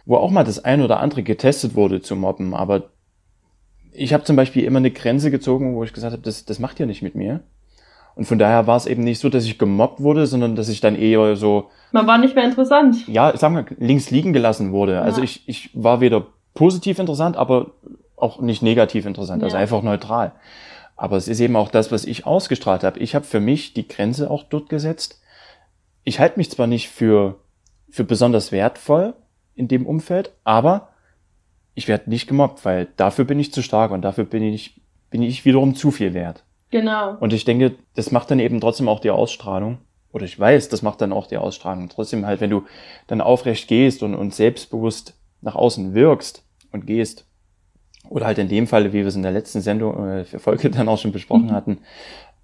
wo 0.06 0.16
auch 0.16 0.30
mal 0.30 0.44
das 0.44 0.64
ein 0.64 0.82
oder 0.82 1.00
andere 1.00 1.22
getestet 1.22 1.74
wurde 1.74 2.02
zu 2.02 2.16
mobben, 2.16 2.54
aber 2.54 2.90
ich 3.92 4.12
habe 4.12 4.24
zum 4.24 4.36
Beispiel 4.36 4.64
immer 4.64 4.78
eine 4.78 4.90
Grenze 4.90 5.30
gezogen, 5.30 5.76
wo 5.76 5.84
ich 5.84 5.92
gesagt 5.92 6.12
habe, 6.12 6.22
das, 6.22 6.44
das 6.44 6.58
macht 6.58 6.80
ihr 6.80 6.86
nicht 6.86 7.02
mit 7.02 7.14
mir. 7.14 7.40
Und 8.16 8.26
von 8.26 8.38
daher 8.38 8.66
war 8.66 8.76
es 8.76 8.86
eben 8.86 9.02
nicht 9.02 9.20
so, 9.20 9.28
dass 9.28 9.44
ich 9.44 9.58
gemobbt 9.58 10.00
wurde, 10.00 10.26
sondern 10.26 10.54
dass 10.54 10.68
ich 10.68 10.80
dann 10.80 10.96
eher 10.96 11.36
so. 11.36 11.70
Man 11.92 12.06
war 12.06 12.18
nicht 12.18 12.34
mehr 12.34 12.44
interessant. 12.44 13.08
Ja, 13.08 13.36
sagen 13.36 13.56
wir, 13.56 13.66
links 13.78 14.10
liegen 14.10 14.32
gelassen 14.32 14.72
wurde. 14.72 15.00
Also 15.00 15.20
ja. 15.20 15.22
Also 15.22 15.22
ich, 15.22 15.48
ich 15.48 15.70
war 15.74 16.00
weder 16.00 16.26
positiv 16.54 16.98
interessant, 16.98 17.36
aber 17.36 17.72
auch 18.24 18.40
nicht 18.40 18.62
negativ 18.62 19.06
interessant, 19.06 19.42
also 19.42 19.56
ja. 19.56 19.60
also 19.60 19.76
einfach 19.76 19.84
neutral. 19.84 20.32
Aber 20.96 21.16
es 21.16 21.28
ist 21.28 21.40
eben 21.40 21.56
auch 21.56 21.70
das, 21.70 21.92
was 21.92 22.04
ich 22.04 22.26
ausgestrahlt 22.26 22.84
habe. 22.84 22.98
Ich 23.00 23.14
habe 23.14 23.24
für 23.24 23.40
mich 23.40 23.74
die 23.74 23.86
Grenze 23.86 24.30
auch 24.30 24.44
dort 24.44 24.68
gesetzt. 24.68 25.20
Ich 26.04 26.20
halte 26.20 26.38
mich 26.38 26.50
zwar 26.50 26.66
nicht 26.66 26.88
für, 26.88 27.36
für 27.90 28.04
besonders 28.04 28.52
wertvoll 28.52 29.14
in 29.54 29.68
dem 29.68 29.86
Umfeld, 29.86 30.32
aber 30.44 30.88
ich 31.74 31.88
werde 31.88 32.10
nicht 32.10 32.28
gemobbt, 32.28 32.64
weil 32.64 32.88
dafür 32.96 33.24
bin 33.24 33.40
ich 33.40 33.52
zu 33.52 33.62
stark 33.62 33.90
und 33.90 34.02
dafür 34.02 34.24
bin 34.24 34.42
ich, 34.42 34.80
bin 35.10 35.22
ich 35.22 35.44
wiederum 35.44 35.74
zu 35.74 35.90
viel 35.90 36.14
wert. 36.14 36.44
Genau. 36.70 37.16
Und 37.18 37.32
ich 37.32 37.44
denke, 37.44 37.74
das 37.94 38.10
macht 38.10 38.30
dann 38.30 38.38
eben 38.38 38.60
trotzdem 38.60 38.88
auch 38.88 39.00
die 39.00 39.10
Ausstrahlung. 39.10 39.78
Oder 40.12 40.24
ich 40.24 40.38
weiß, 40.38 40.68
das 40.68 40.82
macht 40.82 41.00
dann 41.00 41.12
auch 41.12 41.26
die 41.26 41.36
Ausstrahlung. 41.36 41.88
Trotzdem 41.88 42.24
halt, 42.24 42.40
wenn 42.40 42.50
du 42.50 42.64
dann 43.08 43.20
aufrecht 43.20 43.66
gehst 43.66 44.02
und, 44.04 44.14
und 44.14 44.32
selbstbewusst 44.32 45.14
nach 45.40 45.56
außen 45.56 45.94
wirkst 45.94 46.44
und 46.70 46.86
gehst, 46.86 47.26
oder 48.08 48.26
halt 48.26 48.38
in 48.38 48.48
dem 48.48 48.66
Fall, 48.66 48.92
wie 48.92 48.98
wir 48.98 49.06
es 49.06 49.16
in 49.16 49.22
der 49.22 49.32
letzten 49.32 49.60
Sendung, 49.60 50.08
äh, 50.08 50.24
für 50.24 50.38
Folge 50.38 50.70
dann 50.70 50.88
auch 50.88 50.98
schon 50.98 51.12
besprochen 51.12 51.46
mhm. 51.46 51.52
hatten, 51.52 51.78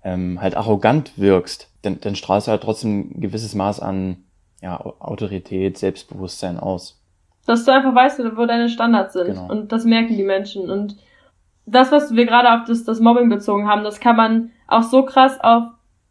ähm, 0.02 0.40
halt 0.40 0.56
arrogant 0.56 1.18
wirkst, 1.18 1.70
dann, 1.82 2.00
dann 2.00 2.16
strahlst 2.16 2.46
du 2.46 2.52
halt 2.52 2.62
trotzdem 2.62 3.10
ein 3.14 3.20
gewisses 3.20 3.54
Maß 3.54 3.80
an 3.80 4.24
ja, 4.62 4.80
Autorität, 4.80 5.78
Selbstbewusstsein 5.78 6.58
aus. 6.58 7.02
Dass 7.46 7.64
du 7.64 7.72
einfach 7.72 7.94
weißt, 7.94 8.20
wo 8.36 8.46
deine 8.46 8.68
Standards 8.68 9.14
sind. 9.14 9.26
Genau. 9.26 9.48
Und 9.48 9.72
das 9.72 9.84
merken 9.84 10.16
die 10.16 10.22
Menschen. 10.22 10.70
Und 10.70 10.96
das, 11.66 11.90
was 11.90 12.14
wir 12.14 12.26
gerade 12.26 12.52
auf 12.52 12.66
das, 12.66 12.84
das 12.84 13.00
Mobbing 13.00 13.28
bezogen 13.28 13.66
haben, 13.66 13.84
das 13.84 14.00
kann 14.00 14.16
man 14.16 14.50
auch 14.68 14.82
so 14.82 15.04
krass 15.04 15.40
auf, 15.40 15.64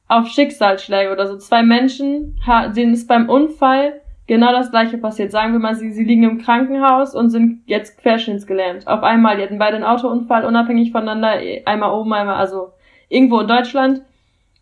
auf 0.07 0.27
Schicksalsschläge 0.27 1.11
oder 1.11 1.27
so. 1.27 1.37
Zwei 1.37 1.63
Menschen, 1.63 2.39
denen 2.75 2.93
ist 2.93 3.07
beim 3.07 3.29
Unfall 3.29 4.01
genau 4.29 4.51
das 4.51 4.69
gleiche 4.69 4.99
passiert. 4.99 5.31
Sagen 5.31 5.53
wir 5.53 5.59
mal, 5.59 5.75
sie, 5.75 5.91
sie 5.91 6.03
liegen 6.03 6.23
im 6.23 6.37
Krankenhaus 6.37 7.15
und 7.15 7.31
sind 7.31 7.63
jetzt 7.65 7.97
querschnittsgelähmt. 7.97 8.87
Auf 8.87 9.01
einmal, 9.01 9.35
die 9.35 9.43
hatten 9.43 9.57
beide 9.57 9.75
einen 9.75 9.83
Autounfall, 9.83 10.45
unabhängig 10.45 10.91
voneinander, 10.91 11.41
einmal 11.65 11.91
oben, 11.91 12.13
einmal, 12.13 12.35
also 12.35 12.71
irgendwo 13.09 13.39
in 13.39 13.47
Deutschland. 13.47 14.03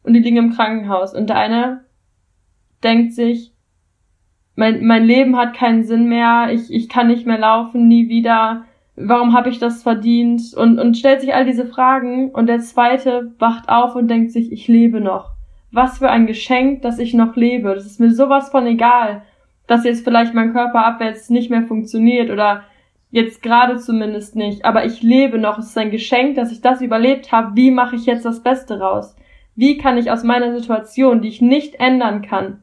Und 0.03 0.13
die 0.13 0.19
liegen 0.19 0.37
im 0.37 0.53
Krankenhaus. 0.53 1.13
Und 1.13 1.27
der 1.27 1.37
eine 1.37 1.83
denkt 2.81 3.13
sich, 3.13 3.51
mein, 4.55 4.85
mein 4.85 5.03
Leben 5.03 5.35
hat 5.35 5.53
keinen 5.53 5.83
Sinn 5.83 6.07
mehr, 6.07 6.47
ich, 6.49 6.73
ich 6.73 6.87
kann 6.87 7.07
nicht 7.07 7.27
mehr 7.27 7.37
laufen, 7.37 7.89
nie 7.89 8.07
wieder, 8.07 8.63
warum 8.95 9.33
habe 9.33 9.49
ich 9.49 9.59
das 9.59 9.83
verdient? 9.83 10.53
Und, 10.55 10.79
und 10.79 10.95
stellt 10.95 11.19
sich 11.19 11.35
all 11.35 11.45
diese 11.45 11.65
Fragen 11.65 12.31
und 12.31 12.47
der 12.47 12.59
zweite 12.59 13.33
wacht 13.37 13.67
auf 13.67 13.95
und 13.95 14.07
denkt 14.07 14.31
sich, 14.31 14.49
ich 14.53 14.69
lebe 14.69 15.01
noch. 15.01 15.31
Was 15.71 15.97
für 15.97 16.09
ein 16.09 16.25
Geschenk, 16.25 16.83
dass 16.83 16.99
ich 16.99 17.13
noch 17.13 17.35
lebe. 17.35 17.75
Das 17.75 17.85
ist 17.85 17.99
mir 17.99 18.11
sowas 18.11 18.49
von 18.49 18.65
egal, 18.65 19.23
dass 19.67 19.83
jetzt 19.83 20.03
vielleicht 20.03 20.33
mein 20.33 20.53
Körper 20.53 20.85
abwärts 20.85 21.29
nicht 21.29 21.49
mehr 21.49 21.63
funktioniert 21.63 22.29
oder 22.31 22.63
jetzt 23.11 23.41
gerade 23.41 23.77
zumindest 23.77 24.35
nicht. 24.35 24.65
Aber 24.65 24.85
ich 24.85 25.01
lebe 25.01 25.37
noch. 25.37 25.59
Es 25.59 25.67
ist 25.67 25.77
ein 25.77 25.91
Geschenk, 25.91 26.35
dass 26.35 26.51
ich 26.51 26.61
das 26.61 26.81
überlebt 26.81 27.31
habe. 27.31 27.55
Wie 27.55 27.71
mache 27.71 27.95
ich 27.95 28.05
jetzt 28.05 28.25
das 28.25 28.41
Beste 28.41 28.79
raus? 28.79 29.15
Wie 29.55 29.77
kann 29.77 29.97
ich 29.97 30.11
aus 30.11 30.23
meiner 30.23 30.57
Situation, 30.57 31.21
die 31.21 31.29
ich 31.29 31.41
nicht 31.41 31.75
ändern 31.75 32.21
kann, 32.21 32.61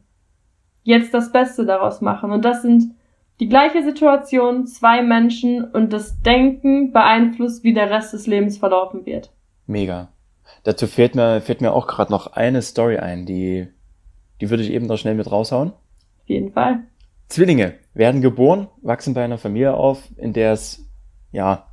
jetzt 0.85 1.13
das 1.13 1.33
Beste 1.33 1.67
daraus 1.67 2.01
machen. 2.01 2.31
Und 2.31 2.45
das 2.45 2.63
sind 2.63 2.95
die 3.41 3.49
gleiche 3.49 3.83
Situation, 3.83 4.67
zwei 4.67 5.03
Menschen 5.03 5.65
und 5.65 5.93
das 5.93 6.21
Denken 6.23 6.93
beeinflusst, 6.93 7.65
wie 7.65 7.75
der 7.75 7.91
Rest 7.91 8.13
des 8.13 8.27
Lebens 8.29 8.59
verlaufen 8.59 9.05
wird. 9.07 9.33
Mega. 9.67 10.09
Dazu 10.63 10.87
fällt 10.87 11.15
mir, 11.15 11.41
fällt 11.41 11.61
mir 11.61 11.73
auch 11.73 11.87
gerade 11.87 12.13
noch 12.13 12.35
eine 12.35 12.63
Story 12.63 12.99
ein, 12.99 13.27
die, 13.27 13.67
die 14.41 14.51
würde 14.51 14.63
ich 14.63 14.71
eben 14.71 14.87
noch 14.87 14.99
schnell 14.99 15.15
mit 15.15 15.31
raushauen. 15.31 15.71
Auf 15.71 16.29
jeden 16.29 16.53
Fall. 16.53 16.85
Zwillinge 17.29 17.75
werden 17.95 18.21
geboren, 18.21 18.69
wachsen 18.83 19.15
bei 19.15 19.25
einer 19.25 19.39
Familie 19.39 19.75
auf, 19.75 20.03
in 20.17 20.33
der 20.33 20.53
es, 20.53 20.87
ja, 21.33 21.67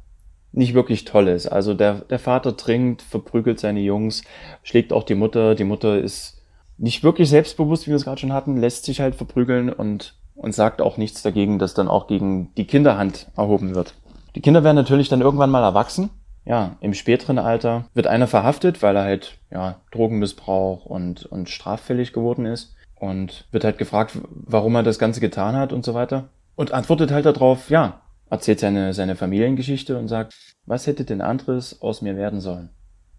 nicht 0.53 0.74
wirklich 0.74 1.05
toll 1.05 1.27
ist. 1.27 1.48
Also 1.48 1.74
der, 1.74 2.01
der 2.01 2.20
Vater 2.20 2.58
trinkt, 2.58 3.01
verprügelt 3.01 3.60
seine 3.60 3.79
Jungs, 3.79 4.24
schlägt 4.63 4.91
auch 4.91 5.03
die 5.03 5.15
Mutter. 5.15 5.55
Die 5.55 5.63
Mutter 5.63 5.98
ist 5.98 6.41
nicht 6.77 7.03
wirklich 7.03 7.29
selbstbewusst, 7.29 7.86
wie 7.86 7.91
wir 7.91 7.96
es 7.96 8.03
gerade 8.03 8.20
schon 8.20 8.34
hatten, 8.34 8.58
lässt 8.58 8.86
sich 8.86 9.00
halt 9.00 9.15
verprügeln 9.15 9.72
und, 9.72 10.15
und 10.36 10.53
sagt 10.53 10.81
auch 10.81 10.98
nichts 10.98 11.22
dagegen, 11.22 11.60
dass 11.60 11.74
dann 11.74 11.88
auch 11.88 12.08
gegen 12.08 12.53
die 12.55 12.67
Kinderhand 12.67 13.27
erhoben 13.38 13.75
wird. 13.75 13.96
Die 14.36 14.41
Kinder 14.41 14.63
werden 14.63 14.75
natürlich 14.75 15.10
dann 15.10 15.22
irgendwann 15.22 15.51
mal 15.51 15.63
erwachsen. 15.63 16.10
Ja, 16.43 16.77
im 16.81 16.96
späteren 16.96 17.38
Alter 17.38 17.86
wird 17.93 18.08
einer 18.08 18.25
verhaftet, 18.25 18.81
weil 18.81 18.96
er 18.96 19.03
halt, 19.03 19.38
ja, 19.51 19.79
Drogenmissbrauch 19.91 20.86
und, 20.86 21.25
und 21.27 21.50
straffällig 21.50 22.13
geworden 22.13 22.46
ist 22.48 22.75
und 23.01 23.46
wird 23.51 23.63
halt 23.63 23.79
gefragt, 23.79 24.20
warum 24.29 24.75
er 24.75 24.84
das 24.84 25.00
Ganze 25.00 25.20
getan 25.22 25.55
hat 25.55 25.74
und 25.74 25.84
so 25.84 25.96
weiter. 25.96 26.29
Und 26.55 26.72
antwortet 26.72 27.12
halt 27.12 27.25
darauf, 27.25 27.72
ja, 27.72 28.01
erzählt 28.29 28.60
seine, 28.60 28.93
seine 28.93 29.15
Familiengeschichte 29.15 29.98
und 29.98 30.08
sagt, 30.08 30.36
was 30.67 30.86
hätte 30.86 31.03
denn 31.03 31.20
anderes 31.20 31.81
aus 31.81 32.03
mir 32.03 32.15
werden 32.15 32.41
sollen? 32.41 32.70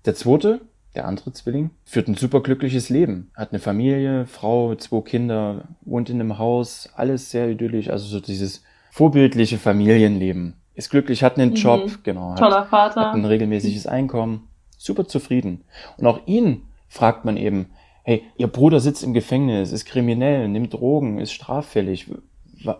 Der 0.05 0.15
zweite, 0.15 0.61
der 0.95 1.09
andere 1.09 1.33
Zwilling, 1.33 1.71
führt 1.85 2.07
ein 2.07 2.15
superglückliches 2.15 2.91
Leben, 2.91 3.33
hat 3.35 3.51
eine 3.51 3.59
Familie, 3.59 4.27
Frau, 4.27 4.73
zwei 4.77 5.01
Kinder, 5.01 5.65
wohnt 5.81 6.09
in 6.09 6.21
einem 6.21 6.39
Haus, 6.39 6.89
alles 6.95 7.33
sehr 7.33 7.49
idyllisch, 7.49 7.91
also 7.91 8.07
so 8.07 8.21
dieses 8.21 8.63
vorbildliche 8.93 9.59
Familienleben. 9.59 10.55
Ist 10.75 10.91
glücklich, 10.91 11.25
hat 11.25 11.39
einen 11.39 11.51
mhm. 11.51 11.57
Job, 11.57 11.91
genau. 12.05 12.37
Toller 12.37 12.61
hat, 12.61 12.69
Vater. 12.69 13.01
Hat 13.09 13.15
ein 13.17 13.25
regelmäßiges 13.25 13.89
Einkommen, 13.89 14.49
super 14.79 15.09
zufrieden. 15.09 15.65
Und 15.97 16.07
auch 16.07 16.21
ihn 16.27 16.69
fragt 16.89 17.25
man 17.25 17.37
eben, 17.37 17.67
hey, 18.03 18.25
ihr 18.37 18.49
Bruder 18.49 18.81
sitzt 18.81 19.05
im 19.05 19.15
Gefängnis, 19.15 19.73
ist 19.73 19.85
kriminell, 19.85 20.49
nimmt 20.49 20.73
Drogen, 20.73 21.19
ist 21.19 21.33
straffällig. 21.33 22.11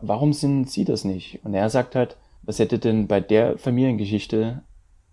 Warum 0.01 0.33
sind 0.33 0.71
Sie 0.71 0.85
das 0.85 1.05
nicht? 1.05 1.41
Und 1.45 1.55
er 1.55 1.69
sagt 1.71 1.95
halt, 1.95 2.17
was 2.43 2.59
hätte 2.59 2.79
denn 2.79 3.07
bei 3.07 3.21
der 3.21 3.59
Familiengeschichte 3.59 4.63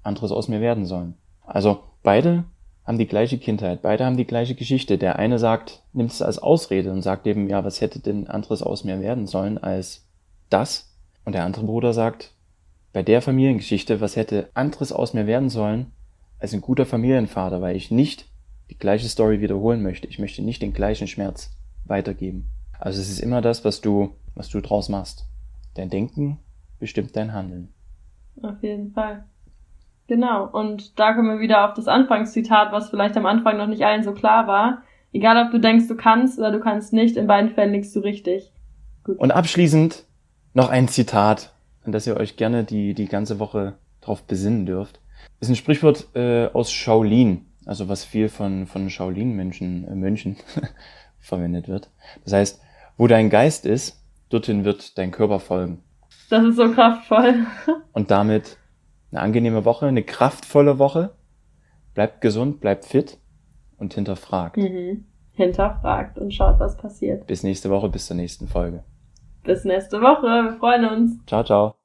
anderes 0.03 0.31
aus 0.31 0.47
mir 0.47 0.61
werden 0.61 0.85
sollen? 0.85 1.15
Also 1.45 1.79
beide 2.03 2.45
haben 2.85 2.97
die 2.97 3.07
gleiche 3.07 3.37
Kindheit, 3.37 3.81
beide 3.83 4.05
haben 4.05 4.17
die 4.17 4.25
gleiche 4.25 4.55
Geschichte. 4.55 4.97
Der 4.97 5.17
eine 5.17 5.37
sagt, 5.37 5.83
nimmt 5.93 6.11
es 6.11 6.21
als 6.21 6.39
Ausrede 6.39 6.91
und 6.91 7.03
sagt 7.03 7.27
eben, 7.27 7.47
ja, 7.47 7.63
was 7.63 7.81
hätte 7.81 7.99
denn 7.99 8.27
anderes 8.27 8.63
aus 8.63 8.83
mir 8.83 8.99
werden 8.99 9.27
sollen 9.27 9.57
als 9.57 10.07
das? 10.49 10.95
Und 11.23 11.33
der 11.33 11.43
andere 11.43 11.65
Bruder 11.65 11.93
sagt, 11.93 12.33
bei 12.91 13.03
der 13.03 13.21
Familiengeschichte, 13.21 14.01
was 14.01 14.15
hätte 14.15 14.49
anderes 14.55 14.91
aus 14.91 15.13
mir 15.13 15.27
werden 15.27 15.49
sollen 15.49 15.91
als 16.39 16.53
ein 16.53 16.61
guter 16.61 16.85
Familienvater, 16.85 17.61
weil 17.61 17.75
ich 17.75 17.91
nicht 17.91 18.25
die 18.69 18.77
gleiche 18.77 19.07
Story 19.07 19.41
wiederholen 19.41 19.81
möchte. 19.81 20.07
Ich 20.07 20.19
möchte 20.19 20.41
nicht 20.41 20.61
den 20.61 20.73
gleichen 20.73 21.07
Schmerz 21.07 21.51
weitergeben. 21.85 22.49
Also 22.79 23.01
es 23.01 23.09
ist 23.09 23.19
immer 23.19 23.41
das, 23.41 23.65
was 23.65 23.81
du, 23.81 24.15
was 24.35 24.49
du 24.49 24.61
draus 24.61 24.89
machst. 24.89 25.25
Dein 25.75 25.89
Denken 25.89 26.39
bestimmt 26.79 27.15
dein 27.15 27.33
Handeln. 27.33 27.73
Auf 28.41 28.61
jeden 28.61 28.91
Fall. 28.91 29.25
Genau. 30.07 30.47
Und 30.47 30.97
da 30.99 31.13
kommen 31.13 31.29
wir 31.29 31.39
wieder 31.39 31.67
auf 31.67 31.73
das 31.73 31.87
Anfangszitat, 31.87 32.71
was 32.71 32.89
vielleicht 32.89 33.17
am 33.17 33.25
Anfang 33.25 33.57
noch 33.57 33.67
nicht 33.67 33.83
allen 33.83 34.03
so 34.03 34.13
klar 34.13 34.47
war. 34.47 34.83
Egal, 35.11 35.43
ob 35.45 35.51
du 35.51 35.59
denkst, 35.59 35.87
du 35.87 35.95
kannst 35.95 36.39
oder 36.39 36.51
du 36.51 36.59
kannst 36.59 36.93
nicht, 36.93 37.17
in 37.17 37.27
beiden 37.27 37.51
Fällen 37.51 37.73
liegst 37.73 37.95
du 37.95 37.99
richtig. 37.99 38.51
Gut. 39.03 39.17
Und 39.17 39.31
abschließend 39.31 40.05
noch 40.53 40.69
ein 40.69 40.87
Zitat, 40.87 41.53
an 41.83 41.91
das 41.91 42.07
ihr 42.07 42.17
euch 42.17 42.37
gerne 42.37 42.63
die, 42.63 42.93
die 42.93 43.07
ganze 43.07 43.39
Woche 43.39 43.75
drauf 44.01 44.23
besinnen 44.23 44.65
dürft. 44.65 44.99
Ist 45.39 45.49
ein 45.49 45.55
Sprichwort 45.55 46.07
äh, 46.15 46.47
aus 46.47 46.71
Shaolin 46.71 47.45
also 47.69 47.87
was 47.87 48.03
viel 48.03 48.29
von, 48.29 48.65
von 48.65 48.89
Shaolin-Mönchen 48.89 49.87
äh, 49.87 49.93
Mönchen 49.93 50.37
verwendet 51.19 51.67
wird. 51.67 51.91
Das 52.23 52.33
heißt, 52.33 52.61
wo 52.97 53.05
dein 53.05 53.29
Geist 53.29 53.67
ist, 53.67 54.03
dorthin 54.29 54.65
wird 54.65 54.97
dein 54.97 55.11
Körper 55.11 55.39
folgen. 55.39 55.83
Das 56.31 56.43
ist 56.43 56.55
so 56.55 56.71
kraftvoll. 56.71 57.45
Und 57.93 58.09
damit 58.09 58.57
eine 59.11 59.21
angenehme 59.21 59.65
Woche, 59.65 59.85
eine 59.85 60.01
kraftvolle 60.01 60.79
Woche. 60.79 61.11
Bleibt 61.93 62.21
gesund, 62.21 62.59
bleibt 62.59 62.85
fit 62.85 63.19
und 63.77 63.93
hinterfragt. 63.93 64.57
Mhm. 64.57 65.05
Hinterfragt 65.31 66.17
und 66.19 66.33
schaut, 66.33 66.59
was 66.59 66.77
passiert. 66.77 67.27
Bis 67.27 67.43
nächste 67.43 67.69
Woche, 67.69 67.89
bis 67.89 68.07
zur 68.07 68.15
nächsten 68.15 68.47
Folge. 68.47 68.83
Bis 69.43 69.63
nächste 69.63 70.01
Woche, 70.01 70.23
wir 70.23 70.57
freuen 70.59 70.85
uns. 70.85 71.25
Ciao, 71.25 71.43
ciao. 71.43 71.75